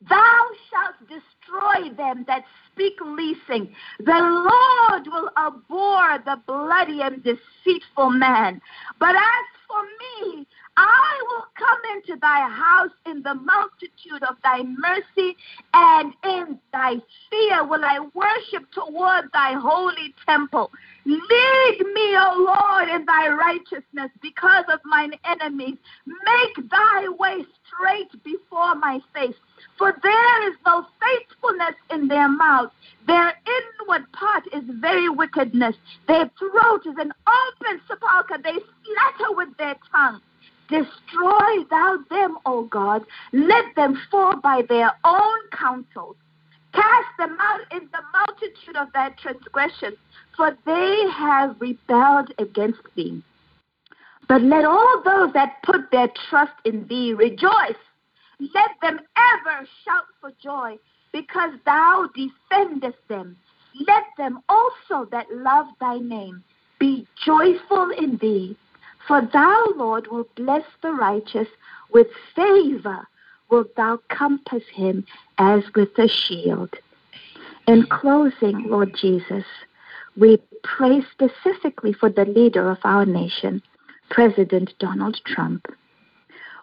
Thou 0.08 0.46
shalt 0.70 1.10
destroy 1.10 1.94
them 1.96 2.24
that 2.28 2.46
speak 2.72 2.94
leasing. 3.02 3.76
The 4.00 4.46
Lord 4.48 5.08
will 5.08 5.30
abhor 5.36 6.20
the 6.24 6.42
bloody 6.48 7.02
and 7.02 7.22
deceitful 7.22 8.12
man. 8.12 8.62
But 8.98 9.16
as 9.16 9.46
for 9.68 9.84
me, 9.84 10.48
I 10.78 11.22
will 11.30 11.46
come 11.58 11.80
into 11.96 12.18
thy 12.22 12.48
house 12.50 12.96
in 13.06 13.22
the 13.24 13.36
multitude 13.36 14.24
of 14.24 14.38
thy 14.50 14.64
mercy, 14.64 15.36
and 15.74 16.14
in 16.24 16.60
thy 16.72 16.96
fear 17.30 17.66
will 17.66 17.84
I 17.84 18.00
worship 18.14 18.70
toward 18.72 19.26
thy 19.34 19.54
holy 19.54 20.14
temple. 20.26 20.72
Lead 21.06 21.78
me, 21.94 22.18
O 22.18 22.36
Lord, 22.38 22.90
in 22.90 23.06
thy 23.06 23.30
righteousness 23.30 24.12
because 24.22 24.66
of 24.72 24.80
mine 24.86 25.14
enemies. 25.26 25.78
Make 26.06 26.70
thy 26.70 27.08
way 27.18 27.46
straight 27.66 28.24
before 28.24 28.76
my 28.76 29.00
face. 29.14 29.36
For 29.78 29.96
there 30.04 30.50
is 30.50 30.58
no 30.66 30.86
faithfulness 31.02 31.76
in 31.92 32.08
their 32.08 32.28
mouth. 32.28 32.72
Their 33.08 33.34
inward 33.58 34.12
part 34.12 34.44
is 34.54 34.64
very 34.80 35.10
wickedness. 35.10 35.76
Their 36.08 36.30
throat 36.38 36.82
is 36.86 36.96
an 37.00 37.12
open 37.28 37.82
sepulchre. 37.88 38.42
They 38.44 38.54
slatter 38.54 39.36
with 39.36 39.50
their 39.58 39.76
tongue. 39.92 40.22
Destroy 40.70 41.64
thou 41.70 41.98
them, 42.10 42.38
O 42.46 42.64
God. 42.64 43.04
Let 43.34 43.76
them 43.76 44.00
fall 44.12 44.40
by 44.40 44.62
their 44.70 44.92
own 45.04 45.40
counsels. 45.52 46.16
Cast 46.74 47.08
them 47.18 47.36
out 47.40 47.62
in 47.72 47.90
the 47.92 48.02
multitude 48.14 48.76
of 48.76 48.94
their 48.94 49.16
transgressions, 49.22 49.98
for 50.38 50.56
they 50.66 51.06
have 51.12 51.60
rebelled 51.60 52.32
against 52.38 52.84
thee. 52.96 53.24
But 54.28 54.44
let 54.44 54.64
all 54.64 55.02
those 55.04 55.34
that 55.34 55.64
put 55.64 55.90
their 55.92 56.10
trust 56.30 56.54
in 56.64 56.88
thee 56.88 57.14
rejoice. 57.14 57.82
Let 58.40 58.72
them 58.82 59.00
ever 59.18 59.68
shout 59.84 60.06
for 60.22 60.32
joy, 60.42 60.78
because 61.12 61.52
thou 61.66 62.08
defendest 62.16 63.00
them. 63.08 63.36
Let 63.88 64.04
them 64.18 64.40
also 64.48 65.06
that 65.12 65.26
love 65.32 65.66
thy 65.80 65.98
name 65.98 66.44
be 66.80 67.08
joyful 67.26 67.90
in 67.98 68.18
thee. 68.18 68.56
For 69.10 69.28
thou, 69.34 69.74
Lord, 69.76 70.06
wilt 70.12 70.36
bless 70.36 70.62
the 70.84 70.92
righteous 70.92 71.48
with 71.92 72.06
favor, 72.36 73.08
wilt 73.50 73.76
thou 73.76 73.98
compass 74.08 74.62
him 74.72 75.04
as 75.40 75.64
with 75.74 75.98
a 75.98 76.08
shield. 76.08 76.70
In 77.68 77.88
closing, 77.88 78.70
Lord 78.70 78.94
Jesus, 78.94 79.46
we 80.16 80.40
pray 80.64 81.02
specifically 81.12 81.92
for 81.92 82.12
the 82.12 82.26
leader 82.26 82.70
of 82.70 82.78
our 82.84 83.04
nation, 83.04 83.64
President 84.12 84.76
Donald 84.78 85.20
Trump. 85.26 85.66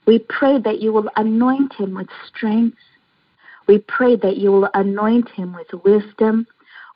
We 0.06 0.20
pray 0.20 0.60
that 0.60 0.80
you 0.80 0.92
will 0.92 1.10
anoint 1.16 1.72
him 1.72 1.94
with 1.94 2.10
strength. 2.28 2.78
We 3.66 3.78
pray 3.78 4.14
that 4.14 4.36
you 4.36 4.52
will 4.52 4.70
anoint 4.72 5.30
him 5.30 5.52
with 5.52 5.82
wisdom. 5.82 6.46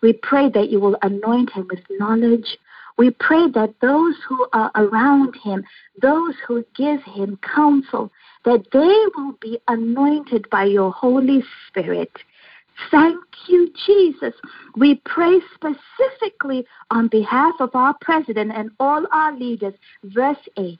We 0.00 0.12
pray 0.12 0.48
that 0.50 0.70
you 0.70 0.78
will 0.78 0.96
anoint 1.02 1.50
him 1.50 1.66
with 1.68 1.80
knowledge. 1.98 2.56
We 3.00 3.12
pray 3.12 3.48
that 3.54 3.80
those 3.80 4.14
who 4.28 4.46
are 4.52 4.70
around 4.74 5.34
him, 5.42 5.64
those 6.02 6.34
who 6.46 6.62
give 6.76 7.02
him 7.04 7.38
counsel, 7.38 8.12
that 8.44 8.66
they 8.74 9.04
will 9.16 9.32
be 9.40 9.58
anointed 9.68 10.50
by 10.50 10.64
your 10.64 10.92
Holy 10.92 11.42
Spirit. 11.66 12.12
Thank 12.90 13.18
you, 13.48 13.72
Jesus. 13.86 14.34
We 14.76 15.00
pray 15.06 15.40
specifically 15.54 16.66
on 16.90 17.08
behalf 17.08 17.54
of 17.58 17.74
our 17.74 17.94
president 18.02 18.52
and 18.54 18.70
all 18.78 19.06
our 19.12 19.34
leaders. 19.34 19.72
Verse 20.04 20.46
8. 20.58 20.78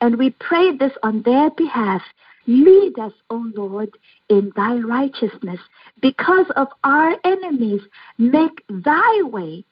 And 0.00 0.16
we 0.16 0.30
pray 0.30 0.74
this 0.74 0.92
on 1.02 1.20
their 1.20 1.50
behalf. 1.50 2.00
Lead 2.46 2.98
us, 2.98 3.12
O 3.28 3.44
Lord, 3.54 3.90
in 4.30 4.54
thy 4.56 4.76
righteousness. 4.76 5.60
Because 6.00 6.46
of 6.56 6.68
our 6.82 7.14
enemies, 7.24 7.82
make 8.16 8.64
thy 8.70 9.20
way 9.24 9.66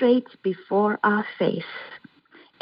straight 0.00 0.28
before 0.42 0.98
our 1.04 1.26
face. 1.38 1.62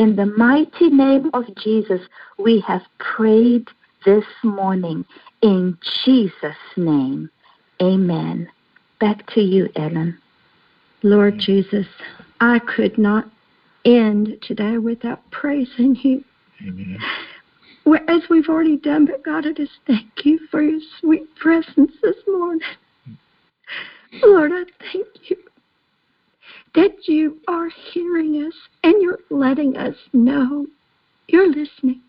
In 0.01 0.17
the 0.17 0.27
mighty 0.27 0.91
name 0.91 1.31
of 1.35 1.45
Jesus, 1.63 2.01
we 2.37 2.59
have 2.67 2.83
prayed 2.99 3.69
this 4.05 4.25
morning. 4.43 5.05
In 5.41 5.79
Jesus' 6.05 6.33
name, 6.77 7.31
amen. 7.81 8.49
Back 8.99 9.25
to 9.35 9.41
you, 9.41 9.69
Ellen. 9.77 10.19
Lord 11.05 11.39
Jesus, 11.39 11.87
I 12.41 12.59
could 12.59 12.99
not 12.99 13.31
end 13.85 14.37
today 14.43 14.79
without 14.79 15.21
praising 15.31 15.95
you. 16.03 16.25
Amen. 16.67 16.99
as 18.09 18.23
we've 18.29 18.49
already 18.49 18.79
done, 18.79 19.07
but 19.07 19.25
God, 19.25 19.47
I 19.47 19.53
just 19.53 19.79
thank 19.87 20.11
you 20.25 20.41
for 20.51 20.61
your 20.61 20.81
sweet 20.99 21.33
presence 21.37 21.93
this 22.03 22.17
morning. 22.27 22.67
Lord, 24.25 24.51
I 24.53 24.65
thank 24.93 25.31
you 25.31 25.37
that 26.79 27.09
you 27.09 27.39
are 27.49 27.69
hearing 27.93 28.37
us 28.47 28.55
and 28.85 29.03
you're 29.03 29.19
letting 29.31 29.77
us 29.77 29.97
know 30.13 30.65
you're 31.27 31.49
listening. 31.49 32.01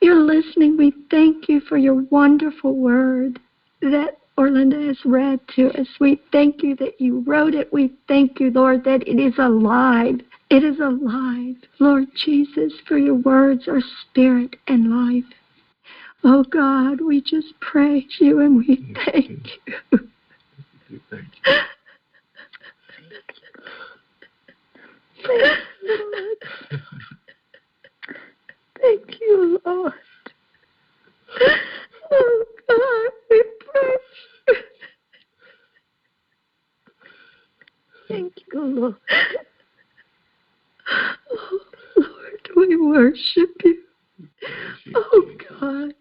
You're 0.00 0.22
listening. 0.22 0.78
We 0.78 0.94
thank 1.10 1.48
you 1.48 1.60
for 1.60 1.76
your 1.76 2.02
wonderful 2.10 2.74
word 2.74 3.38
that 3.82 4.18
Orlinda 4.38 4.88
has 4.88 4.98
read 5.04 5.40
to 5.56 5.70
us. 5.78 5.86
We 6.00 6.20
thank 6.32 6.62
you 6.62 6.74
that 6.76 7.00
you 7.00 7.20
wrote 7.20 7.54
it. 7.54 7.70
We 7.70 7.92
thank 8.08 8.40
you, 8.40 8.50
Lord, 8.50 8.82
that 8.84 9.06
it 9.06 9.20
is 9.20 9.34
alive. 9.38 10.20
It 10.48 10.64
is 10.64 10.80
alive. 10.80 11.56
Lord 11.78 12.08
Jesus, 12.16 12.72
for 12.88 12.96
your 12.96 13.14
words 13.16 13.68
are 13.68 13.82
spirit 14.00 14.56
and 14.68 14.90
life. 14.90 15.30
Oh 16.24 16.44
God, 16.44 17.00
we 17.02 17.20
just 17.20 17.60
praise 17.60 18.16
you 18.18 18.40
and 18.40 18.56
we 18.56 18.94
thank 19.04 19.46
you. 19.70 19.98
Thank 21.10 21.30
you. 21.46 21.58
Thank 28.80 29.20
you, 29.20 29.60
Lord. 29.64 29.92
Oh 32.10 32.44
God, 32.68 33.10
we 33.30 33.44
praise. 33.60 34.62
Thank 38.08 38.34
you, 38.52 38.62
Lord. 38.62 38.96
Oh, 41.30 41.60
Lord, 41.96 42.50
we 42.56 42.76
worship 42.76 43.50
you. 43.64 43.78
Oh 44.94 45.30
God. 45.48 45.94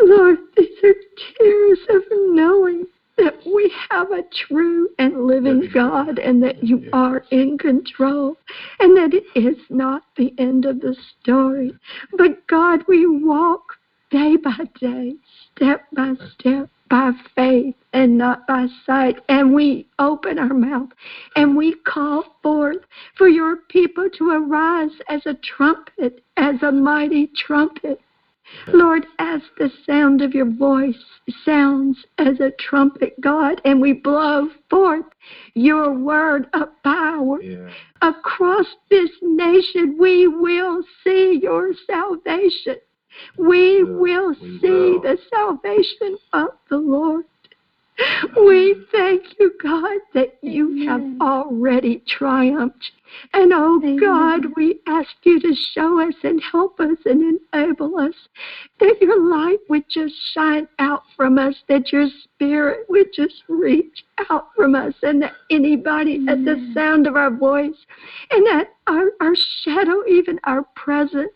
Lord, 0.00 0.38
these 0.56 0.78
are 0.82 0.94
tears 1.38 1.78
of 1.90 2.02
knowing 2.10 2.86
that 3.20 3.38
we 3.46 3.72
have 3.90 4.10
a 4.12 4.22
true 4.48 4.88
and 4.98 5.26
living 5.26 5.68
God 5.72 6.18
and 6.18 6.42
that 6.42 6.64
you 6.64 6.88
are 6.92 7.24
in 7.30 7.58
control 7.58 8.36
and 8.78 8.96
that 8.96 9.14
it 9.14 9.24
is 9.34 9.56
not 9.68 10.02
the 10.16 10.34
end 10.38 10.64
of 10.64 10.80
the 10.80 10.96
story. 11.20 11.72
But 12.16 12.46
God, 12.46 12.84
we 12.88 13.06
walk 13.06 13.76
day 14.10 14.36
by 14.36 14.58
day, 14.80 15.14
step 15.54 15.82
by 15.92 16.14
step, 16.32 16.68
by 16.88 17.12
faith 17.34 17.76
and 17.92 18.16
not 18.18 18.46
by 18.46 18.66
sight. 18.86 19.16
And 19.28 19.54
we 19.54 19.86
open 19.98 20.38
our 20.38 20.54
mouth 20.54 20.88
and 21.36 21.56
we 21.56 21.74
call 21.86 22.24
forth 22.42 22.78
for 23.16 23.28
your 23.28 23.56
people 23.68 24.08
to 24.18 24.30
arise 24.30 24.90
as 25.08 25.26
a 25.26 25.34
trumpet, 25.34 26.24
as 26.36 26.62
a 26.62 26.72
mighty 26.72 27.30
trumpet 27.36 28.00
Lord, 28.72 29.06
as 29.18 29.42
the 29.58 29.70
sound 29.86 30.22
of 30.22 30.34
your 30.34 30.50
voice 30.50 31.02
sounds 31.44 32.04
as 32.18 32.40
a 32.40 32.50
trumpet, 32.52 33.20
God, 33.20 33.60
and 33.64 33.80
we 33.80 33.92
blow 33.92 34.48
forth 34.68 35.06
your 35.54 35.92
word 35.92 36.48
of 36.52 36.68
power 36.82 37.42
Yeah. 37.42 37.70
across 38.02 38.66
this 38.88 39.10
nation, 39.22 39.96
we 39.98 40.26
will 40.26 40.82
see 41.04 41.34
your 41.42 41.74
salvation. 41.86 42.76
We 43.36 43.84
will 43.84 44.30
We 44.40 44.58
see 44.60 44.68
will. 44.68 45.00
the 45.00 45.18
salvation 45.30 46.16
of 46.32 46.50
the 46.68 46.78
Lord. 46.78 47.24
We 48.36 48.76
thank 48.92 49.38
you, 49.38 49.52
God, 49.62 49.98
that 50.14 50.38
you 50.42 50.86
have 50.86 51.02
already 51.20 52.02
triumphed. 52.06 52.92
And 53.32 53.52
oh 53.52 53.78
Amen. 53.78 53.96
God, 53.96 54.46
we 54.56 54.80
ask 54.86 55.10
you 55.24 55.40
to 55.40 55.54
show 55.74 56.00
us 56.00 56.14
and 56.22 56.40
help 56.40 56.78
us 56.80 56.96
and 57.04 57.38
enable 57.52 57.98
us 57.98 58.14
that 58.78 58.96
your 59.00 59.20
light 59.28 59.58
would 59.68 59.84
just 59.88 60.14
shine 60.32 60.68
out 60.78 61.02
from 61.16 61.38
us, 61.38 61.56
that 61.68 61.92
your 61.92 62.08
spirit 62.22 62.86
would 62.88 63.12
just 63.12 63.42
reach 63.48 64.04
out 64.30 64.48
from 64.54 64.74
us, 64.74 64.94
and 65.02 65.22
that 65.22 65.32
anybody 65.50 66.24
at 66.28 66.44
the 66.44 66.72
sound 66.72 67.06
of 67.06 67.16
our 67.16 67.30
voice, 67.30 67.86
and 68.30 68.46
that 68.46 68.68
our, 68.86 69.10
our 69.20 69.34
shadow, 69.62 70.04
even 70.08 70.38
our 70.44 70.62
presence, 70.76 71.32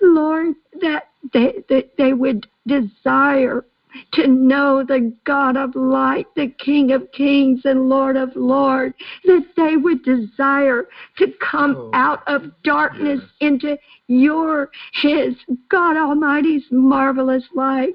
Lord, 0.00 0.54
that 0.80 1.08
they, 1.32 1.62
that 1.68 1.96
they 1.96 2.12
would 2.12 2.48
desire 2.66 3.64
to 4.12 4.26
know 4.26 4.82
the 4.82 5.14
God 5.24 5.56
of 5.56 5.74
light, 5.74 6.26
the 6.36 6.48
King 6.48 6.92
of 6.92 7.10
kings 7.12 7.62
and 7.64 7.88
Lord 7.88 8.16
of 8.16 8.34
lords, 8.36 8.94
that 9.24 9.46
they 9.56 9.76
would 9.76 10.02
desire 10.04 10.88
to 11.18 11.32
come 11.40 11.76
Oh, 11.76 11.90
out 11.94 12.22
of 12.26 12.50
darkness 12.62 13.20
yes. 13.22 13.30
into 13.40 13.78
your, 14.08 14.70
His, 14.92 15.34
God 15.68 15.96
Almighty's 15.96 16.64
marvelous 16.70 17.44
light. 17.54 17.94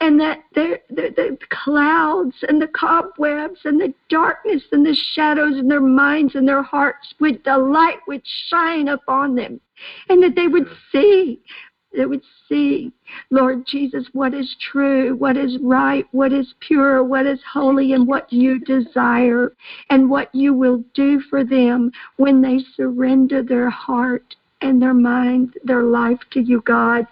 And 0.00 0.20
that 0.20 0.40
the, 0.54 0.78
the, 0.90 1.12
the 1.16 1.38
clouds 1.48 2.36
and 2.48 2.60
the 2.60 2.68
cobwebs 2.68 3.60
and 3.64 3.80
the 3.80 3.94
darkness 4.10 4.62
and 4.72 4.84
the 4.84 4.94
shadows 5.14 5.58
in 5.58 5.68
their 5.68 5.80
minds 5.80 6.34
and 6.34 6.46
their 6.46 6.62
hearts 6.62 7.14
would, 7.18 7.42
the 7.44 7.56
light 7.56 7.98
would 8.06 8.22
shine 8.48 8.88
upon 8.88 9.34
them. 9.36 9.58
And 10.10 10.22
that 10.22 10.34
they 10.36 10.48
would 10.48 10.68
see, 10.92 11.40
they 11.92 12.06
would 12.06 12.22
see 12.48 12.92
Lord 13.30 13.66
Jesus, 13.66 14.06
what 14.12 14.34
is 14.34 14.56
true, 14.60 15.16
what 15.16 15.36
is 15.36 15.58
right, 15.60 16.06
what 16.12 16.32
is 16.32 16.54
pure, 16.60 17.02
what 17.02 17.26
is 17.26 17.40
holy, 17.52 17.92
and 17.92 18.06
what 18.06 18.32
you 18.32 18.58
desire, 18.60 19.52
and 19.90 20.08
what 20.08 20.32
you 20.34 20.54
will 20.54 20.84
do 20.94 21.20
for 21.28 21.44
them 21.44 21.90
when 22.16 22.40
they 22.40 22.60
surrender 22.76 23.42
their 23.42 23.70
heart 23.70 24.36
and 24.60 24.80
their 24.80 24.94
mind, 24.94 25.54
their 25.64 25.82
life 25.82 26.20
to 26.32 26.40
you, 26.40 26.60
God. 26.62 27.06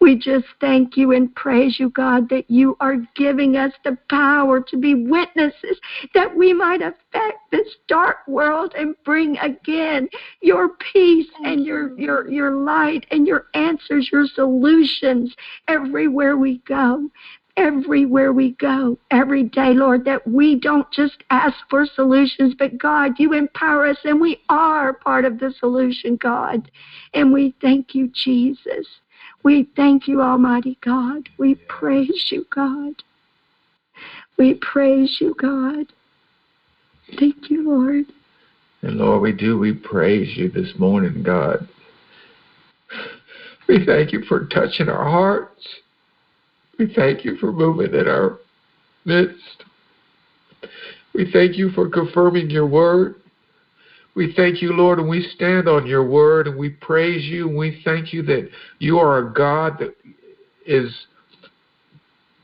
We 0.00 0.16
just 0.16 0.46
thank 0.60 0.96
you 0.96 1.12
and 1.12 1.34
praise 1.34 1.78
you, 1.78 1.90
God, 1.90 2.28
that 2.30 2.50
you 2.50 2.76
are 2.80 2.96
giving 3.14 3.56
us 3.56 3.72
the 3.84 3.98
power 4.08 4.60
to 4.60 4.76
be 4.76 4.94
witnesses, 4.94 5.78
that 6.14 6.34
we 6.36 6.52
might 6.52 6.82
affect 6.82 7.50
this 7.50 7.68
dark 7.86 8.26
world 8.26 8.74
and 8.76 8.94
bring 9.04 9.38
again 9.38 10.08
your 10.40 10.70
peace 10.92 11.28
and 11.44 11.64
your, 11.64 11.98
your, 11.98 12.28
your 12.30 12.54
light 12.56 13.06
and 13.10 13.26
your 13.26 13.46
answers, 13.54 14.08
your 14.12 14.26
solutions 14.26 15.34
everywhere 15.66 16.36
we 16.36 16.58
go. 16.58 17.10
Everywhere 17.56 18.32
we 18.32 18.52
go, 18.52 18.96
every 19.10 19.42
day, 19.42 19.74
Lord, 19.74 20.04
that 20.04 20.24
we 20.28 20.54
don't 20.54 20.88
just 20.92 21.24
ask 21.30 21.56
for 21.68 21.86
solutions, 21.86 22.54
but 22.56 22.78
God, 22.78 23.18
you 23.18 23.32
empower 23.32 23.86
us 23.86 23.96
and 24.04 24.20
we 24.20 24.40
are 24.48 24.92
part 24.92 25.24
of 25.24 25.40
the 25.40 25.52
solution, 25.58 26.14
God. 26.14 26.70
And 27.14 27.32
we 27.32 27.56
thank 27.60 27.96
you, 27.96 28.12
Jesus. 28.14 28.86
We 29.42 29.68
thank 29.76 30.08
you, 30.08 30.20
Almighty 30.20 30.78
God. 30.84 31.28
We 31.38 31.54
praise 31.68 32.26
you, 32.30 32.46
God. 32.54 32.94
We 34.36 34.54
praise 34.54 35.18
you, 35.20 35.34
God. 35.38 35.86
Thank 37.18 37.50
you, 37.50 37.68
Lord. 37.68 38.04
And 38.82 38.96
Lord, 38.98 39.22
we 39.22 39.32
do. 39.32 39.58
We 39.58 39.72
praise 39.72 40.36
you 40.36 40.50
this 40.50 40.72
morning, 40.78 41.22
God. 41.22 41.68
We 43.68 43.84
thank 43.84 44.12
you 44.12 44.22
for 44.28 44.46
touching 44.46 44.88
our 44.88 45.04
hearts. 45.04 45.66
We 46.78 46.92
thank 46.94 47.24
you 47.24 47.36
for 47.36 47.52
moving 47.52 47.94
in 47.94 48.06
our 48.06 48.38
midst. 49.04 49.64
We 51.14 51.30
thank 51.32 51.56
you 51.56 51.70
for 51.70 51.88
confirming 51.88 52.50
your 52.50 52.66
word. 52.66 53.16
We 54.18 54.32
thank 54.32 54.60
you, 54.60 54.72
Lord, 54.72 54.98
and 54.98 55.08
we 55.08 55.22
stand 55.36 55.68
on 55.68 55.86
your 55.86 56.04
word 56.04 56.48
and 56.48 56.58
we 56.58 56.70
praise 56.70 57.24
you 57.26 57.46
and 57.48 57.56
we 57.56 57.80
thank 57.84 58.12
you 58.12 58.24
that 58.24 58.50
you 58.80 58.98
are 58.98 59.18
a 59.18 59.32
God 59.32 59.78
that 59.78 59.94
is 60.66 60.92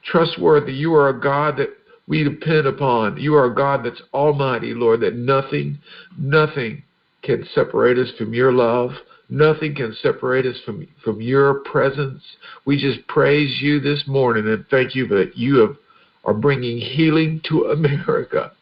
trustworthy. 0.04 0.72
You 0.72 0.94
are 0.94 1.08
a 1.08 1.20
God 1.20 1.56
that 1.56 1.70
we 2.06 2.22
depend 2.22 2.68
upon. 2.68 3.16
You 3.16 3.34
are 3.34 3.46
a 3.46 3.54
God 3.56 3.84
that's 3.84 4.00
almighty, 4.12 4.72
Lord, 4.72 5.00
that 5.00 5.16
nothing, 5.16 5.76
nothing 6.16 6.84
can 7.22 7.44
separate 7.56 7.98
us 7.98 8.12
from 8.16 8.32
your 8.32 8.52
love. 8.52 8.92
Nothing 9.28 9.74
can 9.74 9.96
separate 10.00 10.46
us 10.46 10.60
from, 10.64 10.86
from 11.02 11.20
your 11.20 11.54
presence. 11.54 12.22
We 12.66 12.80
just 12.80 13.04
praise 13.08 13.60
you 13.60 13.80
this 13.80 14.04
morning 14.06 14.46
and 14.46 14.64
thank 14.70 14.94
you 14.94 15.08
that 15.08 15.32
you 15.36 15.56
have, 15.56 15.76
are 16.24 16.34
bringing 16.34 16.78
healing 16.78 17.40
to 17.48 17.64
America. 17.72 18.52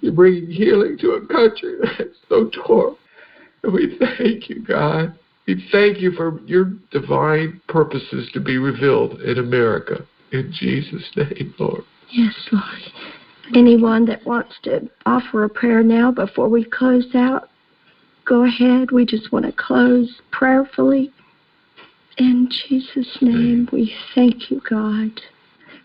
You're 0.00 0.12
bringing 0.12 0.50
healing 0.50 0.98
to 0.98 1.12
a 1.12 1.26
country 1.26 1.76
that's 1.98 2.16
so 2.28 2.50
torn. 2.64 2.96
And 3.62 3.72
we 3.72 3.98
thank 3.98 4.48
you, 4.48 4.64
God. 4.64 5.18
We 5.46 5.66
thank 5.72 5.98
you 5.98 6.12
for 6.12 6.40
your 6.46 6.72
divine 6.90 7.60
purposes 7.68 8.28
to 8.34 8.40
be 8.40 8.58
revealed 8.58 9.20
in 9.22 9.38
America. 9.38 10.04
In 10.30 10.52
Jesus' 10.52 11.10
name, 11.16 11.54
Lord. 11.58 11.84
Yes, 12.10 12.34
Lord. 12.52 12.92
Anyone 13.54 14.04
that 14.06 14.26
wants 14.26 14.54
to 14.64 14.90
offer 15.06 15.44
a 15.44 15.48
prayer 15.48 15.82
now 15.82 16.12
before 16.12 16.50
we 16.50 16.64
close 16.64 17.14
out, 17.14 17.48
go 18.26 18.44
ahead. 18.44 18.90
We 18.90 19.06
just 19.06 19.32
want 19.32 19.46
to 19.46 19.52
close 19.52 20.20
prayerfully. 20.30 21.12
In 22.18 22.50
Jesus' 22.68 23.18
name, 23.22 23.68
we 23.72 23.94
thank 24.14 24.50
you, 24.50 24.60
God, 24.68 25.20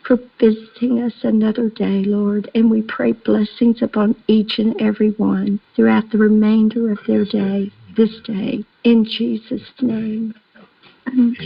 for 0.06 0.18
visiting 0.40 1.02
us 1.02 1.14
another 1.24 1.70
day, 1.70 2.04
Lord. 2.04 2.50
And 2.56 2.70
we 2.70 2.82
pray 2.82 3.14
blessings 3.14 3.82
upon 3.82 4.16
each 4.28 4.60
and 4.60 4.80
every 4.82 5.12
one 5.12 5.60
throughout 5.76 6.10
the 6.12 6.18
remainder 6.18 6.92
of 6.92 7.00
their 7.08 7.26
day, 7.26 7.72
this 7.96 8.20
day. 8.26 8.64
In 8.84 9.06
Jesus' 9.06 9.62
name. 9.82 10.34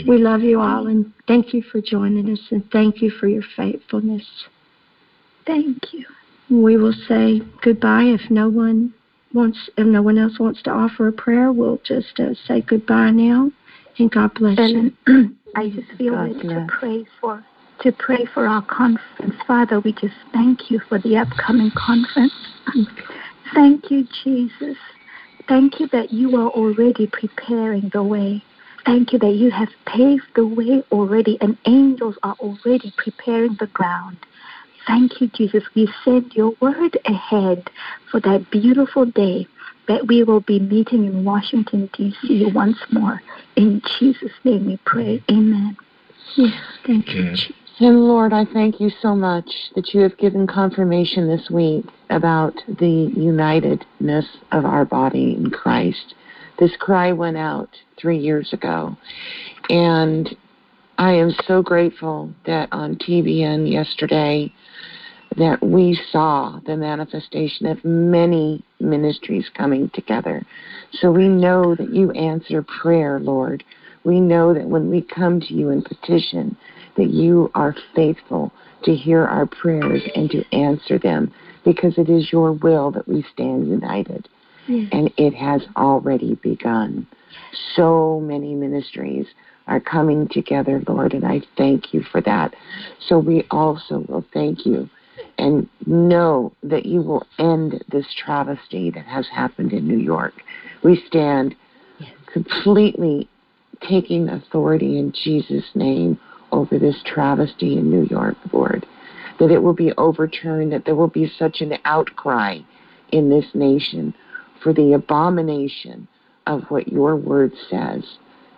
We 0.06 0.18
love 0.18 0.42
you 0.42 0.60
all 0.60 0.86
and 0.86 1.12
thank 1.26 1.52
you 1.52 1.62
for 1.62 1.80
joining 1.80 2.30
us 2.30 2.40
and 2.50 2.68
thank 2.70 3.02
you 3.02 3.10
for 3.10 3.28
your 3.28 3.42
faithfulness. 3.56 4.24
Thank 5.46 5.92
you. 5.92 6.06
We 6.50 6.76
will 6.76 6.94
say 7.06 7.42
goodbye 7.62 8.04
if 8.04 8.30
no 8.30 8.48
one 8.48 8.94
wants, 9.34 9.68
if 9.76 9.86
no 9.86 10.00
one 10.00 10.16
else 10.16 10.38
wants 10.38 10.62
to 10.62 10.70
offer 10.70 11.08
a 11.08 11.12
prayer. 11.12 11.52
We'll 11.52 11.80
just 11.84 12.18
uh, 12.18 12.34
say 12.46 12.62
goodbye 12.62 13.10
now, 13.10 13.50
and 13.98 14.10
God 14.10 14.32
bless 14.34 14.58
you. 14.58 14.92
I 15.54 15.68
just 15.68 15.90
feel 15.98 16.14
God 16.14 16.30
led 16.30 16.42
to 16.42 16.66
pray 16.68 17.04
for 17.20 17.44
to 17.80 17.92
pray 17.92 18.24
for 18.34 18.46
our 18.46 18.62
conference. 18.62 19.34
Father, 19.46 19.80
we 19.80 19.92
just 19.92 20.14
thank 20.32 20.70
you 20.70 20.80
for 20.88 20.98
the 20.98 21.16
upcoming 21.16 21.70
conference. 21.76 22.32
Thank 23.54 23.90
you, 23.90 24.06
Jesus. 24.24 24.76
Thank 25.48 25.80
you 25.80 25.88
that 25.88 26.12
you 26.12 26.36
are 26.36 26.50
already 26.50 27.06
preparing 27.06 27.88
the 27.92 28.02
way. 28.02 28.42
Thank 28.84 29.12
you 29.12 29.18
that 29.20 29.32
you 29.32 29.50
have 29.50 29.68
paved 29.86 30.26
the 30.34 30.46
way 30.46 30.82
already 30.92 31.38
and 31.40 31.56
angels 31.66 32.16
are 32.22 32.36
already 32.40 32.92
preparing 32.96 33.56
the 33.58 33.66
ground. 33.68 34.18
Thank 34.86 35.20
you, 35.20 35.28
Jesus. 35.28 35.64
We 35.74 35.88
send 36.04 36.34
your 36.34 36.54
word 36.60 36.98
ahead 37.04 37.70
for 38.10 38.20
that 38.20 38.50
beautiful 38.50 39.06
day 39.06 39.46
that 39.88 40.06
we 40.06 40.22
will 40.22 40.40
be 40.40 40.58
meeting 40.60 41.06
in 41.06 41.24
Washington, 41.24 41.90
D.C. 41.94 42.50
once 42.54 42.78
more. 42.90 43.20
In 43.56 43.82
Jesus' 43.98 44.32
name 44.44 44.66
we 44.66 44.78
pray. 44.84 45.22
Amen. 45.30 45.76
Yes, 46.36 46.62
thank 46.86 47.08
you, 47.08 47.22
Yeah. 47.24 47.34
Jesus. 47.34 47.57
And 47.80 48.08
Lord, 48.08 48.32
I 48.32 48.44
thank 48.44 48.80
you 48.80 48.90
so 49.00 49.14
much 49.14 49.48
that 49.76 49.94
you 49.94 50.00
have 50.00 50.18
given 50.18 50.48
confirmation 50.48 51.28
this 51.28 51.48
week 51.48 51.86
about 52.10 52.54
the 52.66 53.12
unitedness 53.14 54.26
of 54.50 54.64
our 54.64 54.84
body 54.84 55.36
in 55.36 55.50
Christ. 55.50 56.14
This 56.58 56.72
cry 56.80 57.12
went 57.12 57.36
out 57.36 57.68
three 57.96 58.18
years 58.18 58.52
ago. 58.52 58.96
And 59.70 60.28
I 60.98 61.12
am 61.12 61.30
so 61.46 61.62
grateful 61.62 62.32
that 62.46 62.68
on 62.72 62.96
TBN 62.96 63.70
yesterday 63.70 64.52
that 65.36 65.62
we 65.62 65.96
saw 66.10 66.58
the 66.66 66.76
manifestation 66.76 67.66
of 67.66 67.84
many 67.84 68.64
ministries 68.80 69.48
coming 69.56 69.88
together. 69.94 70.44
So 70.94 71.12
we 71.12 71.28
know 71.28 71.76
that 71.76 71.94
you 71.94 72.10
answer 72.10 72.64
prayer, 72.82 73.20
Lord. 73.20 73.62
We 74.02 74.20
know 74.20 74.52
that 74.52 74.66
when 74.66 74.90
we 74.90 75.00
come 75.02 75.40
to 75.42 75.54
you 75.54 75.70
in 75.70 75.82
petition, 75.82 76.56
that 76.98 77.08
you 77.10 77.50
are 77.54 77.74
faithful 77.94 78.52
to 78.84 78.94
hear 78.94 79.24
our 79.24 79.46
prayers 79.46 80.02
and 80.14 80.30
to 80.30 80.44
answer 80.52 80.98
them 80.98 81.32
because 81.64 81.96
it 81.96 82.10
is 82.10 82.30
your 82.30 82.52
will 82.52 82.90
that 82.90 83.08
we 83.08 83.24
stand 83.32 83.66
united 83.66 84.28
Yes. 84.68 84.88
and 84.92 85.10
it 85.16 85.34
has 85.34 85.62
already 85.76 86.34
begun. 86.42 87.06
So 87.74 88.20
many 88.20 88.54
ministries 88.54 89.26
are 89.66 89.80
coming 89.80 90.28
together, 90.28 90.82
Lord, 90.86 91.14
and 91.14 91.24
I 91.24 91.40
thank 91.56 91.94
you 91.94 92.02
for 92.02 92.20
that. 92.22 92.54
So 93.06 93.18
we 93.18 93.44
also 93.50 94.04
will 94.08 94.24
thank 94.34 94.66
you 94.66 94.90
and 95.38 95.68
know 95.86 96.52
that 96.62 96.84
you 96.84 97.00
will 97.00 97.26
end 97.38 97.82
this 97.90 98.06
travesty 98.14 98.90
that 98.90 99.06
has 99.06 99.26
happened 99.28 99.72
in 99.72 99.88
New 99.88 99.98
York. 99.98 100.34
We 100.84 101.02
stand 101.06 101.54
completely 102.30 103.28
taking 103.88 104.28
authority 104.28 104.98
in 104.98 105.12
Jesus' 105.12 105.70
name 105.74 106.20
over 106.52 106.78
this 106.78 107.02
travesty 107.04 107.76
in 107.76 107.90
New 107.90 108.06
York, 108.06 108.36
Lord. 108.52 108.86
That 109.38 109.50
it 109.50 109.62
will 109.62 109.74
be 109.74 109.92
overturned, 109.96 110.72
that 110.72 110.84
there 110.84 110.96
will 110.96 111.08
be 111.08 111.30
such 111.38 111.60
an 111.60 111.74
outcry 111.84 112.58
in 113.12 113.28
this 113.28 113.46
nation 113.54 114.14
for 114.62 114.72
the 114.72 114.92
abomination 114.92 116.08
of 116.46 116.64
what 116.68 116.88
your 116.88 117.16
word 117.16 117.52
says. 117.70 118.02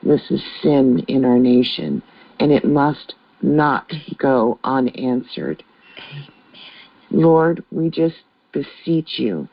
This 0.02 0.22
is 0.30 0.42
sin 0.62 1.04
in 1.08 1.24
our 1.24 1.38
nation, 1.38 2.02
and 2.38 2.50
it 2.50 2.64
must 2.64 3.14
not 3.42 3.90
go 4.18 4.58
unanswered. 4.64 5.62
Lord, 7.10 7.64
we 7.70 7.90
just 7.90 8.16
beseech 8.52 9.18
you 9.18 9.48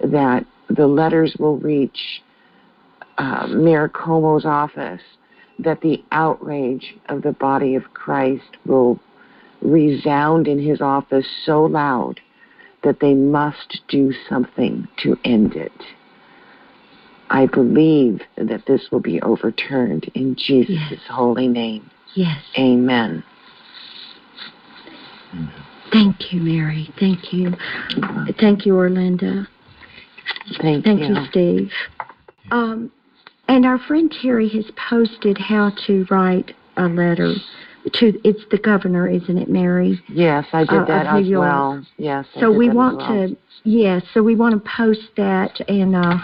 that 0.00 0.44
the 0.68 0.86
letters 0.86 1.36
will 1.38 1.58
reach 1.58 2.22
uh, 3.18 3.46
Mayor 3.46 3.88
Cuomo's 3.88 4.44
office, 4.44 5.00
that 5.58 5.80
the 5.80 6.02
outrage 6.12 6.96
of 7.08 7.22
the 7.22 7.32
body 7.32 7.74
of 7.74 7.94
Christ 7.94 8.56
will 8.64 9.00
resound 9.62 10.48
in 10.48 10.58
his 10.58 10.80
office 10.80 11.26
so 11.44 11.64
loud 11.64 12.20
that 12.82 13.00
they 13.00 13.14
must 13.14 13.80
do 13.88 14.12
something 14.28 14.86
to 14.98 15.16
end 15.24 15.54
it. 15.54 15.72
I 17.30 17.46
believe 17.46 18.20
that 18.36 18.66
this 18.66 18.88
will 18.92 19.00
be 19.00 19.20
overturned 19.22 20.10
in 20.14 20.36
Jesus' 20.36 20.68
Yes. 20.90 21.00
holy 21.08 21.48
name. 21.48 21.90
Yes. 22.14 22.38
Amen. 22.56 23.24
Thank 25.92 26.32
you, 26.32 26.40
Mary. 26.40 26.88
Thank 27.00 27.32
you. 27.32 27.54
Thank 28.38 28.66
you, 28.66 28.74
Orlinda. 28.74 29.46
Thank, 30.60 30.84
Thank 30.84 31.08
you. 31.08 31.16
you, 31.16 31.26
Steve. 31.30 31.70
Um, 32.50 32.92
and 33.48 33.64
our 33.66 33.78
friend 33.78 34.14
Terry 34.22 34.48
has 34.50 34.66
posted 34.88 35.38
how 35.38 35.70
to 35.86 36.06
write 36.10 36.54
a 36.76 36.88
letter 36.88 37.34
to. 37.92 38.20
It's 38.24 38.44
the 38.50 38.58
governor, 38.58 39.08
isn't 39.08 39.38
it, 39.38 39.48
Mary? 39.48 40.02
Yes, 40.08 40.46
I 40.52 40.64
did 40.64 40.80
Uh, 40.80 40.84
that 40.86 41.14
New 41.14 41.34
as 41.36 41.38
well. 41.40 41.86
Yes. 41.98 42.26
I 42.36 42.40
So 42.40 42.50
we 42.52 42.68
want 42.68 42.98
well. 42.98 43.28
to. 43.28 43.36
Yes. 43.64 44.02
so 44.12 44.22
we 44.22 44.34
want 44.36 44.54
to 44.54 44.70
post 44.70 45.08
that, 45.16 45.60
and 45.68 45.96
uh, 45.96 46.18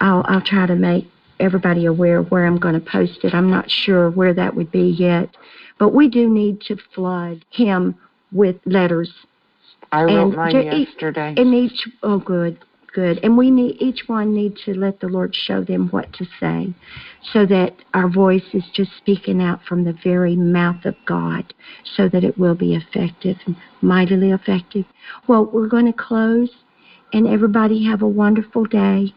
I'll 0.00 0.24
I'll 0.28 0.40
try 0.40 0.66
to 0.66 0.74
make 0.76 1.06
everybody 1.38 1.86
aware 1.86 2.22
where 2.22 2.46
I'm 2.46 2.58
going 2.58 2.74
to 2.74 2.80
post 2.80 3.24
it. 3.24 3.34
I'm 3.34 3.50
not 3.50 3.70
sure 3.70 4.10
where 4.10 4.34
that 4.34 4.54
would 4.54 4.70
be 4.70 4.88
yet, 4.88 5.30
but 5.78 5.90
we 5.94 6.08
do 6.08 6.28
need 6.28 6.60
to 6.62 6.76
flood 6.94 7.44
him 7.50 7.94
with 8.32 8.56
letters 8.66 9.12
I 9.92 10.02
wrote 10.04 10.28
and 10.28 10.36
mine 10.36 10.54
yesterday. 10.54 11.34
And 11.36 11.54
each, 11.54 11.88
oh, 12.02 12.18
good, 12.18 12.58
good. 12.94 13.18
And 13.22 13.36
we 13.36 13.50
need, 13.50 13.76
each 13.80 14.04
one 14.06 14.34
need 14.34 14.56
to 14.64 14.74
let 14.74 15.00
the 15.00 15.08
Lord 15.08 15.34
show 15.34 15.62
them 15.62 15.88
what 15.88 16.12
to 16.14 16.26
say 16.38 16.72
so 17.32 17.46
that 17.46 17.74
our 17.94 18.08
voice 18.08 18.44
is 18.52 18.64
just 18.72 18.90
speaking 18.98 19.40
out 19.42 19.60
from 19.64 19.84
the 19.84 19.96
very 20.04 20.36
mouth 20.36 20.84
of 20.84 20.94
God 21.06 21.52
so 21.96 22.08
that 22.08 22.24
it 22.24 22.38
will 22.38 22.54
be 22.54 22.74
effective 22.74 23.36
and 23.46 23.56
mightily 23.80 24.30
effective. 24.30 24.84
Well, 25.26 25.46
we're 25.46 25.68
going 25.68 25.86
to 25.86 25.92
close 25.92 26.50
and 27.12 27.26
everybody 27.26 27.84
have 27.84 28.02
a 28.02 28.08
wonderful 28.08 28.64
day. 28.64 29.14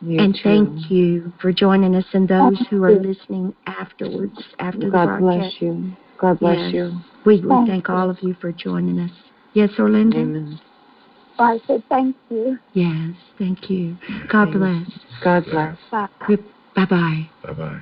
You 0.00 0.18
and 0.18 0.34
too. 0.34 0.40
thank 0.42 0.90
you 0.90 1.32
for 1.40 1.52
joining 1.52 1.94
us 1.94 2.04
and 2.12 2.28
those 2.28 2.60
who 2.68 2.84
are 2.84 2.92
listening 2.92 3.54
afterwards, 3.66 4.38
after 4.58 4.80
the 4.80 4.90
God 4.90 5.06
broadcast. 5.06 5.20
bless 5.20 5.54
you. 5.60 5.92
God 6.18 6.40
bless 6.40 6.58
Yes. 6.58 6.74
you. 6.74 6.92
We, 7.24 7.40
we 7.40 7.48
Thank 7.48 7.68
thank 7.68 7.90
all 7.90 8.10
of 8.10 8.22
you 8.22 8.34
for 8.34 8.52
joining 8.52 8.98
us. 8.98 9.10
Yes, 9.54 9.70
Orlando? 9.78 10.18
Amen. 10.18 10.60
I 11.38 11.60
say 11.66 11.82
thank 11.90 12.16
you. 12.30 12.58
Yes, 12.72 13.14
thank 13.38 13.68
you. 13.70 13.96
God 14.28 14.52
Thank 14.52 14.54
you. 14.54 14.60
bless. 14.60 14.88
God 15.22 15.44
bless. 15.50 15.78
Bye. 15.90 16.08
Bye 16.74 16.86
bye. 16.86 17.30
Bye 17.42 17.52
bye. 17.52 17.80